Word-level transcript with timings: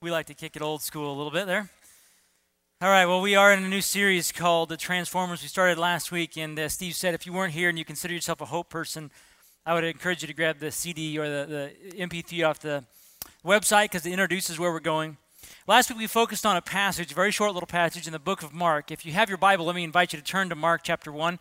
We 0.00 0.12
like 0.12 0.26
to 0.26 0.34
kick 0.34 0.54
it 0.54 0.62
old 0.62 0.80
school 0.80 1.12
a 1.12 1.16
little 1.16 1.32
bit 1.32 1.48
there. 1.48 1.68
All 2.80 2.88
right, 2.88 3.06
well, 3.06 3.20
we 3.20 3.34
are 3.34 3.52
in 3.52 3.64
a 3.64 3.68
new 3.68 3.80
series 3.80 4.30
called 4.30 4.68
The 4.68 4.76
Transformers. 4.76 5.42
We 5.42 5.48
started 5.48 5.76
last 5.76 6.12
week, 6.12 6.36
and 6.36 6.56
uh, 6.56 6.68
Steve 6.68 6.94
said 6.94 7.14
if 7.14 7.26
you 7.26 7.32
weren't 7.32 7.52
here 7.52 7.68
and 7.68 7.76
you 7.76 7.84
consider 7.84 8.14
yourself 8.14 8.40
a 8.40 8.44
hope 8.44 8.70
person, 8.70 9.10
I 9.66 9.74
would 9.74 9.82
encourage 9.82 10.22
you 10.22 10.28
to 10.28 10.34
grab 10.34 10.60
the 10.60 10.70
CD 10.70 11.18
or 11.18 11.28
the, 11.28 11.72
the 11.90 11.96
MP3 12.06 12.48
off 12.48 12.60
the 12.60 12.84
website 13.44 13.86
because 13.86 14.06
it 14.06 14.12
introduces 14.12 14.56
where 14.56 14.70
we're 14.70 14.78
going. 14.78 15.16
Last 15.66 15.90
week 15.90 15.98
we 15.98 16.06
focused 16.06 16.46
on 16.46 16.56
a 16.56 16.62
passage, 16.62 17.10
a 17.10 17.14
very 17.16 17.32
short 17.32 17.52
little 17.52 17.66
passage 17.66 18.06
in 18.06 18.12
the 18.12 18.20
book 18.20 18.44
of 18.44 18.54
Mark. 18.54 18.92
If 18.92 19.04
you 19.04 19.10
have 19.14 19.28
your 19.28 19.38
Bible, 19.38 19.64
let 19.64 19.74
me 19.74 19.82
invite 19.82 20.12
you 20.12 20.20
to 20.20 20.24
turn 20.24 20.48
to 20.50 20.54
Mark 20.54 20.82
chapter 20.84 21.10
1. 21.10 21.40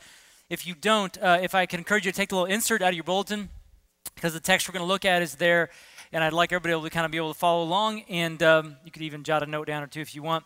If 0.50 0.66
you 0.66 0.74
don't, 0.74 1.16
uh, 1.22 1.38
if 1.44 1.54
I 1.54 1.68
can 1.68 1.80
encourage 1.80 2.08
you 2.08 2.12
to 2.12 2.18
take 2.18 2.30
the 2.30 2.36
little 2.38 2.52
insert 2.52 2.82
out 2.82 2.90
of 2.90 2.96
your 2.96 3.04
bulletin, 3.04 3.50
because 4.16 4.34
the 4.34 4.40
text 4.40 4.68
we're 4.68 4.74
going 4.74 4.82
to 4.82 4.92
look 4.92 5.06
at 5.06 5.22
is 5.22 5.36
there 5.36 5.70
and 6.12 6.24
I'd 6.24 6.34
like 6.34 6.52
everybody 6.52 6.82
to 6.82 6.90
kind 6.90 7.06
of 7.06 7.12
be 7.12 7.18
able 7.18 7.34
to 7.34 7.40
follow 7.40 7.64
along. 7.64 8.02
And 8.10 8.42
um, 8.44 8.78
you 8.86 8.92
could 8.92 9.02
even 9.02 9.24
jot 9.24 9.44
a 9.44 9.46
note 9.46 9.68
down 9.68 9.84
or 9.84 9.88
two 9.88 10.02
if 10.02 10.16
you 10.16 10.24
want. 10.24 10.44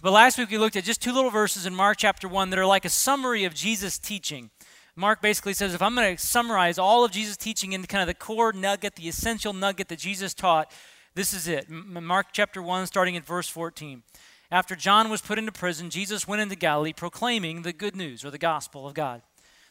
But 0.00 0.12
last 0.12 0.38
week 0.38 0.50
we 0.50 0.58
looked 0.58 0.76
at 0.76 0.84
just 0.84 1.02
two 1.02 1.12
little 1.12 1.30
verses 1.30 1.66
in 1.66 1.74
Mark 1.74 1.98
chapter 1.98 2.26
1 2.26 2.50
that 2.50 2.58
are 2.58 2.66
like 2.66 2.84
a 2.84 2.90
summary 2.90 3.44
of 3.44 3.54
Jesus' 3.54 3.98
teaching. 3.98 4.50
Mark 4.96 5.20
basically 5.20 5.54
says 5.54 5.74
if 5.74 5.82
I'm 5.82 5.94
going 5.94 6.16
to 6.16 6.22
summarize 6.22 6.78
all 6.78 7.04
of 7.04 7.12
Jesus' 7.12 7.36
teaching 7.36 7.72
into 7.72 7.86
kind 7.86 8.02
of 8.02 8.06
the 8.06 8.14
core 8.14 8.52
nugget, 8.52 8.96
the 8.96 9.08
essential 9.08 9.52
nugget 9.52 9.88
that 9.88 9.98
Jesus 9.98 10.34
taught, 10.34 10.72
this 11.14 11.34
is 11.34 11.46
it. 11.46 11.68
Mark 11.68 12.28
chapter 12.32 12.62
1, 12.62 12.86
starting 12.86 13.16
at 13.16 13.24
verse 13.24 13.48
14. 13.48 14.02
After 14.50 14.76
John 14.76 15.08
was 15.08 15.22
put 15.22 15.38
into 15.38 15.52
prison, 15.52 15.88
Jesus 15.88 16.28
went 16.28 16.42
into 16.42 16.56
Galilee 16.56 16.92
proclaiming 16.92 17.62
the 17.62 17.72
good 17.72 17.96
news 17.96 18.24
or 18.24 18.30
the 18.30 18.38
gospel 18.38 18.86
of 18.86 18.94
God. 18.94 19.22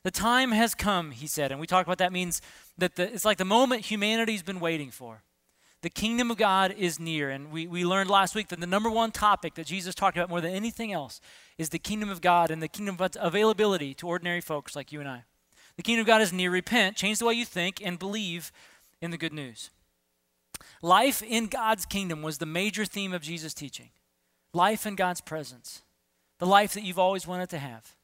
The 0.03 0.11
time 0.11 0.51
has 0.51 0.73
come, 0.73 1.11
he 1.11 1.27
said. 1.27 1.51
And 1.51 1.59
we 1.59 1.67
talked 1.67 1.87
about 1.87 1.99
that 1.99 2.11
means 2.11 2.41
that 2.77 2.95
the, 2.95 3.13
it's 3.13 3.25
like 3.25 3.37
the 3.37 3.45
moment 3.45 3.85
humanity's 3.85 4.41
been 4.41 4.59
waiting 4.59 4.89
for. 4.89 5.23
The 5.81 5.89
kingdom 5.89 6.29
of 6.31 6.37
God 6.37 6.73
is 6.77 6.99
near. 6.99 7.29
And 7.29 7.51
we, 7.51 7.67
we 7.67 7.85
learned 7.85 8.09
last 8.09 8.35
week 8.35 8.49
that 8.49 8.59
the 8.59 8.67
number 8.67 8.89
one 8.89 9.11
topic 9.11 9.55
that 9.55 9.65
Jesus 9.65 9.93
talked 9.93 10.17
about 10.17 10.29
more 10.29 10.41
than 10.41 10.53
anything 10.53 10.91
else 10.91 11.21
is 11.57 11.69
the 11.69 11.79
kingdom 11.79 12.09
of 12.09 12.21
God 12.21 12.51
and 12.51 12.61
the 12.61 12.67
kingdom 12.67 12.97
of 12.99 13.11
availability 13.19 13.93
to 13.95 14.07
ordinary 14.07 14.41
folks 14.41 14.75
like 14.75 14.91
you 14.91 14.99
and 14.99 15.09
I. 15.09 15.23
The 15.77 15.83
kingdom 15.83 16.01
of 16.01 16.07
God 16.07 16.21
is 16.21 16.33
near. 16.33 16.51
Repent, 16.51 16.97
change 16.97 17.19
the 17.19 17.25
way 17.25 17.33
you 17.33 17.45
think, 17.45 17.81
and 17.83 17.97
believe 17.97 18.51
in 19.01 19.11
the 19.11 19.17
good 19.17 19.33
news. 19.33 19.69
Life 20.81 21.21
in 21.23 21.47
God's 21.47 21.85
kingdom 21.85 22.21
was 22.21 22.37
the 22.37 22.45
major 22.45 22.85
theme 22.85 23.13
of 23.13 23.21
Jesus' 23.21 23.53
teaching. 23.53 23.89
Life 24.53 24.85
in 24.85 24.95
God's 24.95 25.21
presence. 25.21 25.81
The 26.39 26.45
life 26.45 26.73
that 26.73 26.83
you've 26.83 26.99
always 26.99 27.27
wanted 27.27 27.49
to 27.49 27.59
have 27.59 27.95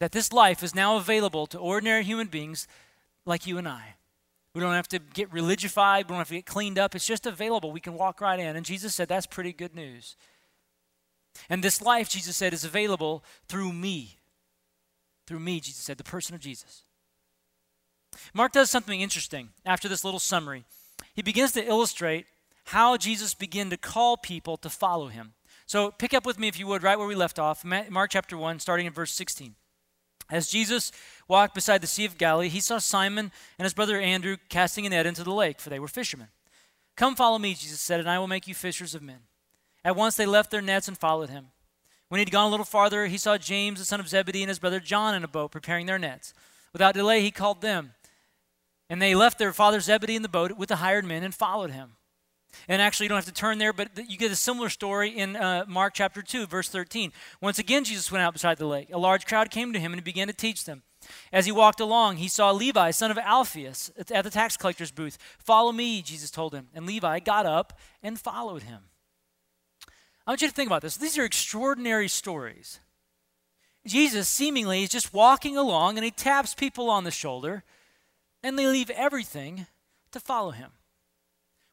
that 0.00 0.12
this 0.12 0.32
life 0.32 0.62
is 0.62 0.74
now 0.74 0.96
available 0.96 1.46
to 1.46 1.58
ordinary 1.58 2.04
human 2.04 2.26
beings 2.26 2.66
like 3.26 3.46
you 3.46 3.58
and 3.58 3.68
I. 3.68 3.94
We 4.54 4.60
don't 4.60 4.74
have 4.74 4.88
to 4.88 4.98
get 4.98 5.32
religified, 5.32 6.04
we 6.04 6.08
don't 6.10 6.18
have 6.18 6.28
to 6.28 6.34
get 6.34 6.46
cleaned 6.46 6.78
up. 6.78 6.94
It's 6.94 7.06
just 7.06 7.26
available. 7.26 7.72
We 7.72 7.80
can 7.80 7.94
walk 7.94 8.20
right 8.20 8.38
in. 8.38 8.54
And 8.56 8.64
Jesus 8.64 8.94
said 8.94 9.08
that's 9.08 9.26
pretty 9.26 9.52
good 9.52 9.74
news. 9.74 10.16
And 11.50 11.62
this 11.62 11.82
life, 11.82 12.08
Jesus 12.08 12.36
said, 12.36 12.52
is 12.52 12.64
available 12.64 13.24
through 13.48 13.72
me. 13.72 14.18
Through 15.26 15.40
me, 15.40 15.58
Jesus 15.58 15.82
said, 15.82 15.98
the 15.98 16.04
person 16.04 16.34
of 16.34 16.40
Jesus. 16.40 16.82
Mark 18.32 18.52
does 18.52 18.70
something 18.70 19.00
interesting 19.00 19.48
after 19.66 19.88
this 19.88 20.04
little 20.04 20.20
summary. 20.20 20.64
He 21.14 21.22
begins 21.22 21.50
to 21.52 21.66
illustrate 21.66 22.26
how 22.66 22.96
Jesus 22.96 23.34
began 23.34 23.70
to 23.70 23.76
call 23.76 24.16
people 24.16 24.56
to 24.58 24.70
follow 24.70 25.08
him. 25.08 25.32
So 25.66 25.90
pick 25.90 26.14
up 26.14 26.24
with 26.24 26.38
me, 26.38 26.46
if 26.46 26.58
you 26.58 26.66
would, 26.68 26.82
right 26.82 26.98
where 26.98 27.08
we 27.08 27.14
left 27.14 27.38
off, 27.38 27.64
Mark 27.64 28.10
chapter 28.10 28.36
1, 28.36 28.60
starting 28.60 28.86
in 28.86 28.92
verse 28.92 29.12
16. 29.12 29.54
As 30.34 30.48
Jesus 30.48 30.90
walked 31.28 31.54
beside 31.54 31.80
the 31.80 31.86
Sea 31.86 32.06
of 32.06 32.18
Galilee, 32.18 32.48
he 32.48 32.58
saw 32.58 32.78
Simon 32.78 33.30
and 33.56 33.64
his 33.64 33.72
brother 33.72 34.00
Andrew 34.00 34.36
casting 34.48 34.84
a 34.84 34.88
net 34.88 35.06
into 35.06 35.22
the 35.22 35.32
lake, 35.32 35.60
for 35.60 35.70
they 35.70 35.78
were 35.78 35.86
fishermen. 35.86 36.26
Come 36.96 37.14
follow 37.14 37.38
me, 37.38 37.54
Jesus 37.54 37.80
said, 37.80 38.00
and 38.00 38.10
I 38.10 38.18
will 38.18 38.26
make 38.26 38.48
you 38.48 38.54
fishers 38.54 38.96
of 38.96 39.02
men. 39.02 39.20
At 39.84 39.94
once 39.94 40.16
they 40.16 40.26
left 40.26 40.50
their 40.50 40.60
nets 40.60 40.88
and 40.88 40.98
followed 40.98 41.30
him. 41.30 41.52
When 42.08 42.18
he 42.18 42.22
had 42.22 42.32
gone 42.32 42.48
a 42.48 42.50
little 42.50 42.66
farther, 42.66 43.06
he 43.06 43.16
saw 43.16 43.38
James, 43.38 43.78
the 43.78 43.84
son 43.84 44.00
of 44.00 44.08
Zebedee, 44.08 44.42
and 44.42 44.48
his 44.48 44.58
brother 44.58 44.80
John 44.80 45.14
in 45.14 45.22
a 45.22 45.28
boat 45.28 45.52
preparing 45.52 45.86
their 45.86 46.00
nets. 46.00 46.34
Without 46.72 46.94
delay, 46.94 47.20
he 47.20 47.30
called 47.30 47.60
them. 47.60 47.92
And 48.90 49.00
they 49.00 49.14
left 49.14 49.38
their 49.38 49.52
father 49.52 49.78
Zebedee 49.78 50.16
in 50.16 50.22
the 50.22 50.28
boat 50.28 50.58
with 50.58 50.68
the 50.68 50.76
hired 50.76 51.04
men 51.04 51.22
and 51.22 51.32
followed 51.32 51.70
him. 51.70 51.92
And 52.68 52.80
actually, 52.80 53.04
you 53.04 53.08
don't 53.08 53.16
have 53.18 53.24
to 53.26 53.32
turn 53.32 53.58
there, 53.58 53.72
but 53.72 53.90
you 54.08 54.16
get 54.16 54.30
a 54.30 54.36
similar 54.36 54.68
story 54.68 55.10
in 55.10 55.36
uh, 55.36 55.64
Mark 55.68 55.94
chapter 55.94 56.22
2, 56.22 56.46
verse 56.46 56.68
13. 56.68 57.12
Once 57.40 57.58
again, 57.58 57.84
Jesus 57.84 58.10
went 58.10 58.22
out 58.22 58.32
beside 58.32 58.58
the 58.58 58.66
lake. 58.66 58.90
A 58.92 58.98
large 58.98 59.26
crowd 59.26 59.50
came 59.50 59.72
to 59.72 59.78
him 59.78 59.92
and 59.92 60.00
he 60.00 60.04
began 60.04 60.26
to 60.28 60.32
teach 60.32 60.64
them. 60.64 60.82
As 61.32 61.46
he 61.46 61.52
walked 61.52 61.80
along, 61.80 62.16
he 62.16 62.28
saw 62.28 62.50
Levi, 62.50 62.90
son 62.90 63.10
of 63.10 63.18
Alphaeus, 63.18 63.90
at 64.10 64.24
the 64.24 64.30
tax 64.30 64.56
collector's 64.56 64.90
booth. 64.90 65.18
Follow 65.38 65.72
me, 65.72 66.02
Jesus 66.02 66.30
told 66.30 66.54
him. 66.54 66.68
And 66.74 66.86
Levi 66.86 67.20
got 67.20 67.46
up 67.46 67.78
and 68.02 68.18
followed 68.18 68.62
him. 68.62 68.84
I 70.26 70.30
want 70.30 70.42
you 70.42 70.48
to 70.48 70.54
think 70.54 70.68
about 70.68 70.82
this. 70.82 70.96
These 70.96 71.18
are 71.18 71.24
extraordinary 71.24 72.08
stories. 72.08 72.80
Jesus 73.86 74.28
seemingly 74.28 74.82
is 74.82 74.88
just 74.88 75.12
walking 75.12 75.56
along 75.56 75.98
and 75.98 76.04
he 76.04 76.10
taps 76.10 76.54
people 76.54 76.88
on 76.88 77.04
the 77.04 77.10
shoulder 77.10 77.64
and 78.42 78.58
they 78.58 78.66
leave 78.66 78.90
everything 78.90 79.66
to 80.12 80.20
follow 80.20 80.52
him. 80.52 80.70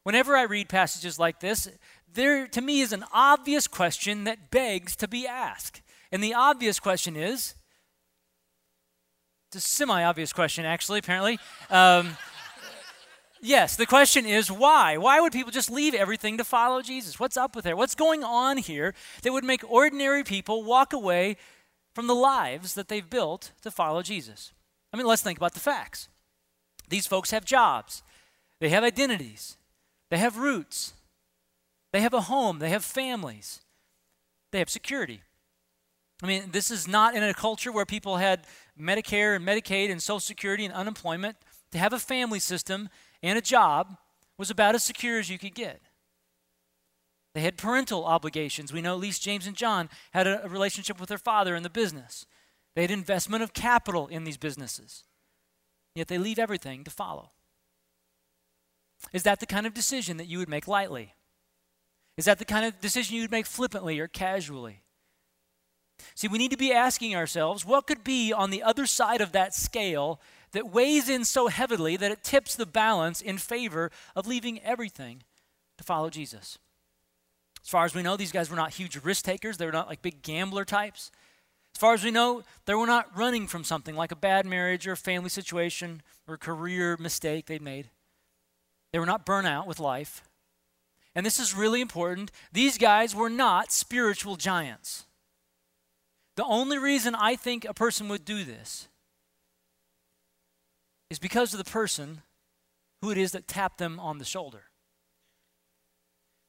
Whenever 0.04 0.36
I 0.36 0.42
read 0.42 0.68
passages 0.68 1.18
like 1.18 1.40
this, 1.40 1.68
there 2.12 2.46
to 2.48 2.60
me 2.60 2.80
is 2.80 2.92
an 2.92 3.04
obvious 3.12 3.66
question 3.66 4.24
that 4.24 4.50
begs 4.50 4.96
to 4.96 5.08
be 5.08 5.26
asked. 5.26 5.82
And 6.10 6.22
the 6.22 6.34
obvious 6.34 6.78
question 6.78 7.16
is 7.16 7.54
it's 9.48 9.64
a 9.64 9.68
semi 9.68 10.02
obvious 10.02 10.32
question, 10.32 10.64
actually, 10.64 10.98
apparently. 10.98 11.38
Um, 11.70 12.16
yes, 13.40 13.76
the 13.76 13.86
question 13.86 14.26
is 14.26 14.50
why? 14.50 14.96
Why 14.96 15.20
would 15.20 15.32
people 15.32 15.52
just 15.52 15.70
leave 15.70 15.94
everything 15.94 16.38
to 16.38 16.44
follow 16.44 16.82
Jesus? 16.82 17.20
What's 17.20 17.36
up 17.36 17.54
with 17.54 17.64
there? 17.64 17.76
What's 17.76 17.94
going 17.94 18.24
on 18.24 18.56
here 18.56 18.94
that 19.22 19.32
would 19.32 19.44
make 19.44 19.70
ordinary 19.70 20.24
people 20.24 20.64
walk 20.64 20.92
away 20.92 21.36
from 21.94 22.06
the 22.06 22.14
lives 22.14 22.74
that 22.74 22.88
they've 22.88 23.08
built 23.08 23.52
to 23.62 23.70
follow 23.70 24.02
Jesus? 24.02 24.52
I 24.92 24.96
mean, 24.96 25.06
let's 25.06 25.22
think 25.22 25.38
about 25.38 25.54
the 25.54 25.60
facts. 25.60 26.08
These 26.88 27.06
folks 27.06 27.30
have 27.30 27.44
jobs, 27.44 28.02
they 28.58 28.70
have 28.70 28.84
identities, 28.84 29.56
they 30.12 30.18
have 30.18 30.36
roots. 30.36 30.92
They 31.94 32.02
have 32.02 32.12
a 32.12 32.20
home. 32.20 32.58
They 32.58 32.68
have 32.68 32.84
families. 32.84 33.62
They 34.50 34.58
have 34.58 34.68
security. 34.68 35.22
I 36.22 36.26
mean, 36.26 36.50
this 36.52 36.70
is 36.70 36.86
not 36.86 37.16
in 37.16 37.22
a 37.22 37.32
culture 37.32 37.72
where 37.72 37.86
people 37.86 38.18
had 38.18 38.44
Medicare 38.78 39.34
and 39.34 39.46
Medicaid 39.46 39.90
and 39.90 40.02
Social 40.02 40.20
Security 40.20 40.66
and 40.66 40.74
unemployment. 40.74 41.38
To 41.70 41.78
have 41.78 41.94
a 41.94 41.98
family 41.98 42.40
system 42.40 42.90
and 43.22 43.38
a 43.38 43.40
job 43.40 43.96
was 44.36 44.50
about 44.50 44.74
as 44.74 44.84
secure 44.84 45.18
as 45.18 45.30
you 45.30 45.38
could 45.38 45.54
get. 45.54 45.80
They 47.34 47.40
had 47.40 47.56
parental 47.56 48.04
obligations. 48.04 48.70
We 48.70 48.82
know 48.82 48.92
at 48.92 49.00
least 49.00 49.22
James 49.22 49.46
and 49.46 49.56
John 49.56 49.88
had 50.10 50.26
a, 50.26 50.46
relationship 50.46 51.00
with 51.00 51.08
their 51.08 51.16
father 51.16 51.56
in 51.56 51.62
the 51.62 51.70
business. 51.70 52.26
They 52.76 52.82
had 52.82 52.90
investment 52.90 53.42
of 53.42 53.54
capital 53.54 54.08
in 54.08 54.24
these 54.24 54.36
businesses. 54.36 55.04
Yet 55.94 56.08
they 56.08 56.18
leave 56.18 56.38
everything 56.38 56.84
to 56.84 56.90
follow. 56.90 57.30
Is 59.12 59.22
that 59.24 59.40
the 59.40 59.46
kind 59.46 59.66
of 59.66 59.74
decision 59.74 60.16
that 60.16 60.26
you 60.26 60.38
would 60.38 60.48
make 60.48 60.68
lightly? 60.68 61.14
Is 62.16 62.26
that 62.26 62.38
the 62.38 62.44
kind 62.44 62.64
of 62.64 62.80
decision 62.80 63.16
you 63.16 63.22
would 63.22 63.30
make 63.30 63.46
flippantly 63.46 63.98
or 63.98 64.06
casually? 64.06 64.82
See, 66.14 66.28
we 66.28 66.38
need 66.38 66.50
to 66.50 66.56
be 66.56 66.72
asking 66.72 67.14
ourselves 67.14 67.64
what 67.64 67.86
could 67.86 68.04
be 68.04 68.32
on 68.32 68.50
the 68.50 68.62
other 68.62 68.86
side 68.86 69.20
of 69.20 69.32
that 69.32 69.54
scale 69.54 70.20
that 70.52 70.70
weighs 70.70 71.08
in 71.08 71.24
so 71.24 71.48
heavily 71.48 71.96
that 71.96 72.10
it 72.10 72.22
tips 72.22 72.54
the 72.54 72.66
balance 72.66 73.20
in 73.20 73.38
favor 73.38 73.90
of 74.14 74.26
leaving 74.26 74.60
everything 74.62 75.22
to 75.78 75.84
follow 75.84 76.10
Jesus. 76.10 76.58
As 77.62 77.68
far 77.68 77.84
as 77.84 77.94
we 77.94 78.02
know, 78.02 78.16
these 78.16 78.32
guys 78.32 78.50
were 78.50 78.56
not 78.56 78.74
huge 78.74 79.02
risk 79.02 79.24
takers, 79.24 79.56
they 79.56 79.66
were 79.66 79.72
not 79.72 79.88
like 79.88 80.02
big 80.02 80.22
gambler 80.22 80.64
types. 80.64 81.10
As 81.74 81.78
far 81.78 81.94
as 81.94 82.04
we 82.04 82.10
know, 82.10 82.42
they 82.66 82.74
were 82.74 82.86
not 82.86 83.16
running 83.16 83.46
from 83.46 83.64
something 83.64 83.94
like 83.94 84.12
a 84.12 84.16
bad 84.16 84.44
marriage 84.44 84.86
or 84.86 84.92
a 84.92 84.96
family 84.96 85.30
situation 85.30 86.02
or 86.28 86.34
a 86.34 86.38
career 86.38 86.96
mistake 86.98 87.46
they'd 87.46 87.62
made. 87.62 87.88
They 88.92 88.98
were 88.98 89.06
not 89.06 89.26
burnt 89.26 89.46
out 89.46 89.66
with 89.66 89.80
life. 89.80 90.22
And 91.14 91.24
this 91.26 91.38
is 91.38 91.54
really 91.54 91.80
important. 91.80 92.30
These 92.52 92.78
guys 92.78 93.14
were 93.14 93.30
not 93.30 93.72
spiritual 93.72 94.36
giants. 94.36 95.04
The 96.36 96.44
only 96.44 96.78
reason 96.78 97.14
I 97.14 97.36
think 97.36 97.64
a 97.64 97.74
person 97.74 98.08
would 98.08 98.24
do 98.24 98.44
this 98.44 98.88
is 101.10 101.18
because 101.18 101.52
of 101.52 101.58
the 101.58 101.70
person 101.70 102.22
who 103.02 103.10
it 103.10 103.18
is 103.18 103.32
that 103.32 103.46
tapped 103.46 103.78
them 103.78 104.00
on 104.00 104.18
the 104.18 104.24
shoulder. 104.24 104.64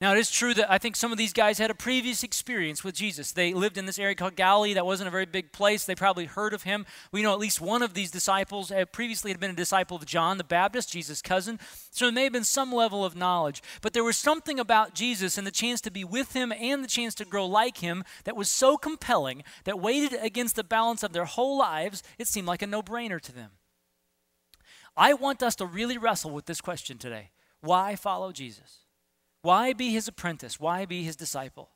Now, 0.04 0.12
it 0.12 0.18
is 0.18 0.30
true 0.30 0.54
that 0.56 0.70
I 0.70 0.80
think 0.80 0.98
some 0.98 1.14
of 1.14 1.18
these 1.18 1.32
guys 1.32 1.60
had 1.60 1.72
a 1.72 1.74
previous 1.74 2.24
experience 2.24 2.84
with 2.84 2.94
Jesus. 2.94 3.32
They 3.32 3.54
lived 3.54 3.78
in 3.78 3.86
this 3.86 3.98
area 3.98 4.16
called 4.16 4.36
Galilee. 4.36 4.74
That 4.74 4.86
wasn't 4.86 5.08
a 5.08 5.12
very 5.12 5.26
big 5.26 5.54
place. 5.54 5.86
They 5.86 5.96
probably 5.96 6.26
heard 6.26 6.54
of 6.54 6.64
him. 6.64 6.86
We 7.14 7.22
know 7.22 7.32
at 7.32 7.40
least 7.40 7.62
one 7.62 7.82
of 7.82 7.94
these 7.94 8.12
disciples 8.12 8.68
had 8.68 8.92
previously 8.92 9.32
had 9.32 9.40
been 9.40 9.52
a 9.52 9.56
disciple 9.56 9.96
of 9.96 10.06
John 10.06 10.38
the 10.38 10.44
Baptist, 10.44 10.92
Jesus' 10.92 11.22
cousin. 11.22 11.58
So 11.90 12.04
there 12.04 12.12
may 12.12 12.24
have 12.26 12.34
been 12.34 12.44
some 12.44 12.74
level 12.74 13.06
of 13.06 13.16
knowledge. 13.16 13.64
But 13.82 13.94
there 13.94 14.04
was 14.04 14.18
something 14.18 14.60
about 14.60 14.94
Jesus 14.94 15.38
and 15.38 15.48
the 15.48 15.52
chance 15.52 15.80
to 15.80 15.90
be 15.90 16.04
with 16.04 16.34
him 16.34 16.52
and 16.52 16.84
the 16.84 16.90
chance 16.90 17.16
to 17.16 17.24
grow 17.24 17.46
like 17.46 17.78
him 17.78 18.04
that 18.26 18.36
was 18.36 18.50
so 18.50 18.76
compelling 18.76 19.42
that 19.64 19.80
weighted 19.80 20.20
against 20.22 20.58
the 20.58 20.66
balance 20.66 21.04
of 21.04 21.14
their 21.14 21.24
whole 21.24 21.58
lives, 21.58 22.04
it 22.20 22.28
seemed 22.28 22.48
like 22.48 22.62
a 22.62 22.68
no 22.68 22.84
brainer 22.84 23.22
to 23.22 23.32
them. 23.32 23.52
I 24.98 25.14
want 25.14 25.42
us 25.42 25.56
to 25.56 25.66
really 25.66 25.98
wrestle 25.98 26.32
with 26.32 26.46
this 26.46 26.60
question 26.60 26.98
today 26.98 27.30
why 27.62 27.96
follow 27.96 28.34
Jesus? 28.34 28.83
Why 29.44 29.74
be 29.74 29.92
his 29.92 30.08
apprentice? 30.08 30.60
Why 30.60 30.86
be 30.86 31.04
his 31.04 31.18
disciple? 31.18 31.70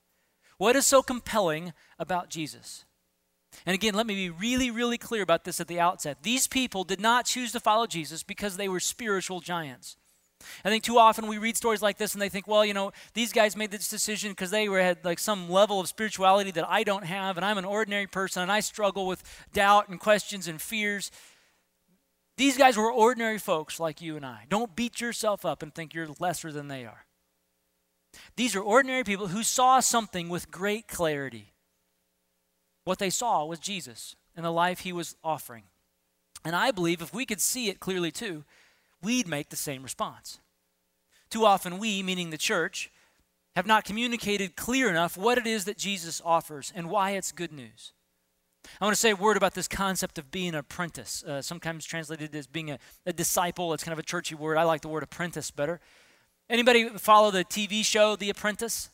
What 0.58 0.76
is 0.76 0.88
so 0.88 1.04
compelling 1.04 1.74
about 2.00 2.30
Jesus? 2.30 2.86
And 3.66 3.74
again, 3.74 3.94
let 3.94 4.08
me 4.08 4.16
be 4.16 4.30
really, 4.30 4.72
really 4.72 4.98
clear 4.98 5.22
about 5.22 5.44
this 5.44 5.60
at 5.60 5.68
the 5.68 5.80
outset. 5.80 6.24
These 6.24 6.48
people 6.48 6.86
did 6.86 7.02
not 7.02 7.26
choose 7.26 7.52
to 7.52 7.60
follow 7.60 7.86
Jesus 7.86 8.24
because 8.24 8.56
they 8.56 8.70
were 8.70 8.80
spiritual 8.80 9.42
giants. 9.42 9.98
I 10.64 10.70
think 10.70 10.84
too 10.84 10.98
often 10.98 11.28
we 11.28 11.40
read 11.40 11.58
stories 11.58 11.82
like 11.82 11.98
this 11.98 12.14
and 12.14 12.22
they 12.22 12.30
think, 12.30 12.48
well, 12.48 12.64
you 12.64 12.74
know, 12.74 12.94
these 13.14 13.34
guys 13.34 13.58
made 13.58 13.72
this 13.72 13.90
decision 13.90 14.32
because 14.32 14.52
they 14.52 14.70
were 14.70 14.82
had 14.82 15.04
like 15.04 15.20
some 15.20 15.50
level 15.50 15.82
of 15.82 15.90
spirituality 15.90 16.52
that 16.52 16.70
I 16.70 16.84
don't 16.84 17.06
have, 17.06 17.38
and 17.38 17.46
I'm 17.46 17.58
an 17.58 17.66
ordinary 17.66 18.08
person 18.08 18.44
and 18.44 18.52
I 18.52 18.62
struggle 18.62 19.08
with 19.08 19.24
doubt 19.52 19.90
and 19.90 20.00
questions 20.00 20.48
and 20.48 20.62
fears. 20.62 21.12
These 22.38 22.58
guys 22.58 22.78
were 22.78 22.92
ordinary 22.92 23.40
folks 23.40 23.80
like 23.80 24.00
you 24.00 24.16
and 24.16 24.26
I. 24.26 24.46
Don't 24.48 24.76
beat 24.76 25.02
yourself 25.02 25.44
up 25.44 25.64
and 25.64 25.74
think 25.74 25.94
you're 25.94 26.08
lesser 26.20 26.52
than 26.52 26.68
they 26.68 26.86
are. 26.86 27.07
These 28.36 28.56
are 28.56 28.62
ordinary 28.62 29.04
people 29.04 29.28
who 29.28 29.44
saw 29.44 29.80
something 29.80 30.30
with 30.30 30.52
great 30.52 30.88
clarity. 30.88 31.54
What 32.84 33.00
they 33.00 33.10
saw 33.10 33.46
was 33.46 33.60
Jesus 33.60 34.16
and 34.36 34.46
the 34.46 34.52
life 34.52 34.80
he 34.80 34.94
was 34.94 35.16
offering. 35.24 35.64
And 36.46 36.56
I 36.56 36.72
believe 36.72 37.02
if 37.02 37.14
we 37.14 37.26
could 37.26 37.42
see 37.42 37.70
it 37.70 37.80
clearly 37.80 38.12
too, 38.12 38.46
we'd 39.02 39.28
make 39.28 39.50
the 39.50 39.56
same 39.56 39.84
response. 39.84 40.40
Too 41.30 41.46
often, 41.46 41.80
we, 41.80 42.02
meaning 42.02 42.30
the 42.30 42.38
church, 42.38 42.92
have 43.56 43.66
not 43.66 43.84
communicated 43.84 44.56
clear 44.56 44.90
enough 44.90 45.18
what 45.18 45.38
it 45.38 45.48
is 45.48 45.66
that 45.66 45.78
Jesus 45.78 46.22
offers 46.24 46.72
and 46.76 46.90
why 46.90 47.12
it's 47.12 47.32
good 47.32 47.52
news. 47.52 47.92
I 48.80 48.86
want 48.86 48.96
to 48.96 49.00
say 49.00 49.12
a 49.12 49.16
word 49.16 49.38
about 49.38 49.54
this 49.54 49.68
concept 49.68 50.18
of 50.18 50.32
being 50.32 50.50
an 50.50 50.56
apprentice, 50.56 51.24
uh, 51.24 51.42
sometimes 51.42 51.86
translated 51.86 52.36
as 52.36 52.48
being 52.48 52.72
a, 52.72 52.80
a 53.06 53.14
disciple. 53.14 53.74
It's 53.74 53.84
kind 53.84 53.94
of 53.94 54.00
a 54.00 54.04
churchy 54.04 54.36
word. 54.36 54.58
I 54.58 54.64
like 54.64 54.82
the 54.82 54.88
word 54.88 55.04
apprentice 55.04 55.52
better. 55.52 55.80
Anybody 56.50 56.88
follow 56.98 57.30
the 57.30 57.44
TV 57.44 57.84
show 57.84 58.16
The 58.16 58.30
Apprentice? 58.30 58.90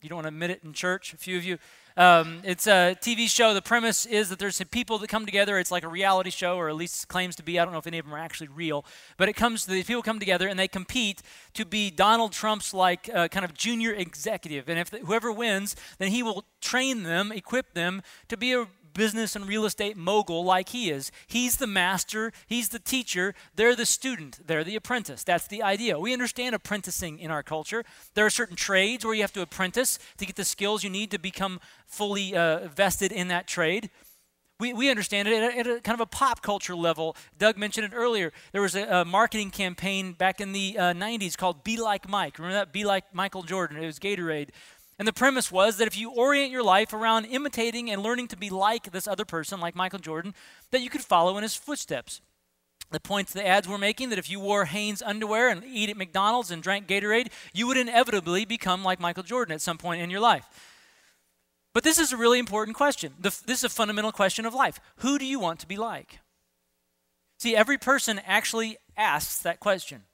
You 0.00 0.08
don't 0.08 0.18
want 0.18 0.26
to 0.26 0.28
admit 0.28 0.50
it 0.50 0.60
in 0.62 0.72
church. 0.72 1.12
A 1.12 1.16
few 1.16 1.36
of 1.36 1.44
you. 1.44 1.58
Um, 1.96 2.40
it's 2.44 2.68
a 2.68 2.96
TV 3.00 3.26
show. 3.28 3.52
The 3.52 3.62
premise 3.62 4.06
is 4.06 4.28
that 4.28 4.38
there's 4.38 4.54
some 4.54 4.68
people 4.68 4.98
that 4.98 5.08
come 5.08 5.26
together. 5.26 5.58
It's 5.58 5.72
like 5.72 5.82
a 5.82 5.88
reality 5.88 6.30
show, 6.30 6.56
or 6.56 6.68
at 6.68 6.76
least 6.76 7.08
claims 7.08 7.34
to 7.36 7.42
be. 7.42 7.58
I 7.58 7.64
don't 7.64 7.72
know 7.72 7.80
if 7.80 7.86
any 7.88 7.98
of 7.98 8.04
them 8.04 8.14
are 8.14 8.18
actually 8.18 8.46
real, 8.46 8.84
but 9.16 9.28
it 9.28 9.32
comes. 9.32 9.66
These 9.66 9.86
people 9.86 10.02
come 10.02 10.20
together 10.20 10.46
and 10.46 10.56
they 10.56 10.68
compete 10.68 11.20
to 11.54 11.64
be 11.64 11.90
Donald 11.90 12.30
Trump's 12.30 12.72
like 12.72 13.10
uh, 13.12 13.26
kind 13.26 13.44
of 13.44 13.54
junior 13.54 13.92
executive. 13.92 14.68
And 14.68 14.78
if 14.78 14.90
the, 14.90 14.98
whoever 14.98 15.32
wins, 15.32 15.74
then 15.98 16.10
he 16.10 16.22
will 16.22 16.44
train 16.60 17.02
them, 17.02 17.32
equip 17.32 17.74
them 17.74 18.02
to 18.28 18.36
be 18.36 18.52
a 18.52 18.68
business 18.94 19.36
and 19.36 19.46
real 19.46 19.64
estate 19.64 19.96
mogul 19.96 20.44
like 20.44 20.70
he 20.70 20.90
is. 20.90 21.12
He's 21.26 21.56
the 21.56 21.66
master, 21.66 22.32
he's 22.46 22.70
the 22.70 22.78
teacher, 22.78 23.34
they're 23.54 23.76
the 23.76 23.86
student, 23.86 24.40
they're 24.46 24.64
the 24.64 24.76
apprentice. 24.76 25.24
That's 25.24 25.46
the 25.46 25.62
idea. 25.62 25.98
We 25.98 26.12
understand 26.12 26.54
apprenticing 26.54 27.18
in 27.18 27.30
our 27.30 27.42
culture. 27.42 27.84
There 28.14 28.24
are 28.24 28.30
certain 28.30 28.56
trades 28.56 29.04
where 29.04 29.14
you 29.14 29.22
have 29.22 29.32
to 29.34 29.42
apprentice 29.42 29.98
to 30.18 30.26
get 30.26 30.36
the 30.36 30.44
skills 30.44 30.84
you 30.84 30.90
need 30.90 31.10
to 31.10 31.18
become 31.18 31.60
fully 31.86 32.34
uh, 32.34 32.68
vested 32.68 33.12
in 33.12 33.28
that 33.28 33.46
trade. 33.46 33.90
We, 34.60 34.72
we 34.72 34.88
understand 34.88 35.26
it 35.26 35.42
at 35.42 35.42
a, 35.42 35.58
at 35.58 35.66
a, 35.66 35.80
kind 35.80 35.94
of 35.94 36.00
a 36.00 36.06
pop 36.06 36.40
culture 36.40 36.76
level. 36.76 37.16
Doug 37.38 37.58
mentioned 37.58 37.92
it 37.92 37.94
earlier. 37.94 38.32
There 38.52 38.62
was 38.62 38.76
a, 38.76 39.00
a 39.00 39.04
marketing 39.04 39.50
campaign 39.50 40.12
back 40.12 40.40
in 40.40 40.52
the 40.52 40.78
uh, 40.78 40.82
90s 40.94 41.36
called 41.36 41.64
Be 41.64 41.76
Like 41.76 42.08
Mike. 42.08 42.38
Remember 42.38 42.58
that? 42.58 42.72
Be 42.72 42.84
Like 42.84 43.12
Michael 43.12 43.42
Jordan. 43.42 43.76
It 43.76 43.86
was 43.86 43.98
Gatorade. 43.98 44.50
And 44.98 45.08
the 45.08 45.12
premise 45.12 45.50
was 45.50 45.76
that 45.78 45.88
if 45.88 45.98
you 45.98 46.10
orient 46.10 46.52
your 46.52 46.62
life 46.62 46.92
around 46.92 47.24
imitating 47.24 47.90
and 47.90 48.02
learning 48.02 48.28
to 48.28 48.36
be 48.36 48.50
like 48.50 48.92
this 48.92 49.08
other 49.08 49.24
person, 49.24 49.60
like 49.60 49.74
Michael 49.74 49.98
Jordan, 49.98 50.34
that 50.70 50.82
you 50.82 50.90
could 50.90 51.00
follow 51.00 51.36
in 51.36 51.42
his 51.42 51.56
footsteps. 51.56 52.20
The 52.90 53.00
points 53.00 53.32
the 53.32 53.46
ads 53.46 53.66
were 53.66 53.78
making 53.78 54.10
that 54.10 54.18
if 54.18 54.30
you 54.30 54.38
wore 54.38 54.66
Hanes 54.66 55.02
underwear 55.02 55.48
and 55.48 55.64
eat 55.64 55.90
at 55.90 55.96
McDonald's 55.96 56.52
and 56.52 56.62
drank 56.62 56.86
Gatorade, 56.86 57.28
you 57.52 57.66
would 57.66 57.76
inevitably 57.76 58.44
become 58.44 58.84
like 58.84 59.00
Michael 59.00 59.24
Jordan 59.24 59.54
at 59.54 59.60
some 59.60 59.78
point 59.78 60.00
in 60.00 60.10
your 60.10 60.20
life. 60.20 60.46
But 61.72 61.82
this 61.82 61.98
is 61.98 62.12
a 62.12 62.16
really 62.16 62.38
important 62.38 62.76
question. 62.76 63.14
this 63.18 63.42
is 63.48 63.64
a 63.64 63.68
fundamental 63.68 64.12
question 64.12 64.46
of 64.46 64.54
life. 64.54 64.78
Who 64.98 65.18
do 65.18 65.24
you 65.24 65.40
want 65.40 65.58
to 65.60 65.66
be 65.66 65.76
like? 65.76 66.20
See, 67.40 67.56
every 67.56 67.78
person 67.78 68.20
actually 68.24 68.76
asks 68.96 69.38
that 69.38 69.58
question 69.58 70.04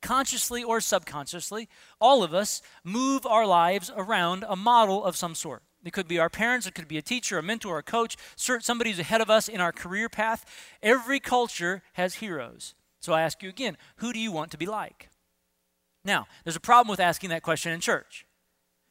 consciously 0.00 0.62
or 0.62 0.80
subconsciously, 0.80 1.68
all 2.00 2.22
of 2.22 2.34
us 2.34 2.62
move 2.84 3.26
our 3.26 3.46
lives 3.46 3.90
around 3.96 4.44
a 4.48 4.56
model 4.56 5.04
of 5.04 5.16
some 5.16 5.34
sort. 5.34 5.62
It 5.84 5.92
could 5.92 6.08
be 6.08 6.18
our 6.18 6.28
parents, 6.28 6.66
it 6.66 6.74
could 6.74 6.88
be 6.88 6.98
a 6.98 7.02
teacher, 7.02 7.38
a 7.38 7.42
mentor, 7.42 7.78
a 7.78 7.82
coach, 7.82 8.16
somebody 8.36 8.90
who's 8.90 8.98
ahead 8.98 9.20
of 9.20 9.30
us 9.30 9.48
in 9.48 9.60
our 9.60 9.72
career 9.72 10.08
path. 10.08 10.44
Every 10.82 11.20
culture 11.20 11.82
has 11.94 12.16
heroes. 12.16 12.74
So 13.00 13.14
I 13.14 13.22
ask 13.22 13.42
you 13.42 13.48
again 13.48 13.76
who 13.96 14.12
do 14.12 14.18
you 14.18 14.30
want 14.32 14.50
to 14.50 14.58
be 14.58 14.66
like? 14.66 15.08
Now, 16.04 16.26
there's 16.44 16.56
a 16.56 16.60
problem 16.60 16.90
with 16.90 17.00
asking 17.00 17.30
that 17.30 17.42
question 17.42 17.72
in 17.72 17.80
church. 17.80 18.26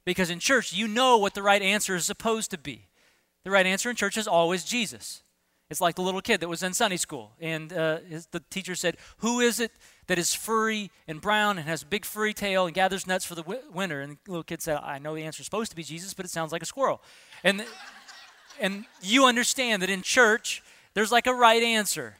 Because 0.06 0.30
in 0.30 0.40
church, 0.40 0.74
you 0.74 0.88
know 0.88 1.18
what 1.18 1.34
the 1.34 1.44
right 1.44 1.62
answer 1.62 1.96
is 1.96 2.06
supposed 2.06 2.52
to 2.52 2.58
be. 2.58 2.88
The 3.44 3.52
right 3.52 3.66
answer 3.66 3.90
in 3.90 3.96
church 3.96 4.18
is 4.18 4.28
always 4.28 4.64
Jesus. 4.64 5.24
It's 5.70 5.82
like 5.82 5.96
the 5.96 6.02
little 6.02 6.22
kid 6.22 6.42
that 6.42 6.50
was 6.50 6.64
in 6.64 6.74
Sunday 6.74 6.98
school, 6.98 7.34
and 7.40 7.72
uh, 7.72 8.00
his, 8.00 8.26
the 8.28 8.40
teacher 8.50 8.74
said, 8.74 8.98
Who 9.20 9.40
is 9.40 9.60
it 9.60 9.72
that 10.08 10.18
is 10.18 10.34
furry 10.34 10.90
and 11.08 11.22
brown 11.22 11.60
and 11.60 11.68
has 11.68 11.84
a 11.84 11.86
big 11.86 12.06
furry 12.06 12.34
tail 12.34 12.66
and 12.66 12.74
gathers 12.74 13.06
nuts 13.06 13.24
for 13.24 13.36
the 13.36 13.44
w- 13.44 13.62
winter? 13.72 14.02
And 14.02 14.18
the 14.26 14.32
little 14.32 14.44
kid 14.44 14.64
said, 14.64 14.80
I 14.82 14.98
know 14.98 15.14
the 15.14 15.24
answer 15.24 15.42
is 15.42 15.46
supposed 15.46 15.70
to 15.70 15.76
be 15.76 15.84
Jesus, 15.84 16.16
but 16.16 16.26
it 16.26 16.30
sounds 16.30 16.52
like 16.52 16.64
a 16.64 16.66
squirrel. 16.66 17.04
And, 17.44 17.64
and 18.60 18.86
you 19.04 19.26
understand 19.26 19.84
that 19.84 19.92
in 19.92 20.02
church, 20.02 20.64
there's 20.96 21.12
like 21.12 21.28
a 21.28 21.34
right 21.36 21.62
answer. 21.62 22.18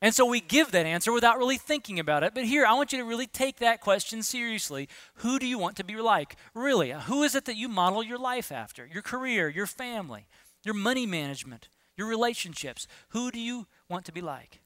And 0.00 0.14
so 0.14 0.24
we 0.24 0.40
give 0.40 0.70
that 0.70 0.86
answer 0.86 1.12
without 1.12 1.36
really 1.36 1.58
thinking 1.58 1.98
about 1.98 2.22
it. 2.22 2.32
But 2.32 2.44
here, 2.44 2.64
I 2.64 2.72
want 2.72 2.92
you 2.92 2.98
to 2.98 3.04
really 3.04 3.26
take 3.26 3.58
that 3.58 3.82
question 3.82 4.22
seriously. 4.22 4.88
Who 5.16 5.38
do 5.38 5.46
you 5.46 5.58
want 5.58 5.76
to 5.76 5.84
be 5.84 5.96
like? 5.96 6.36
Really, 6.54 6.92
who 6.92 7.24
is 7.24 7.34
it 7.34 7.44
that 7.44 7.56
you 7.56 7.68
model 7.68 8.02
your 8.02 8.18
life 8.18 8.50
after? 8.50 8.86
Your 8.86 9.02
career, 9.02 9.50
your 9.50 9.66
family, 9.66 10.28
your 10.64 10.74
money 10.74 11.04
management, 11.04 11.68
your 11.98 12.08
relationships. 12.08 12.86
Who 13.10 13.30
do 13.30 13.40
you 13.40 13.66
want 13.90 14.04
to 14.06 14.12
be 14.12 14.20
like? 14.20 14.60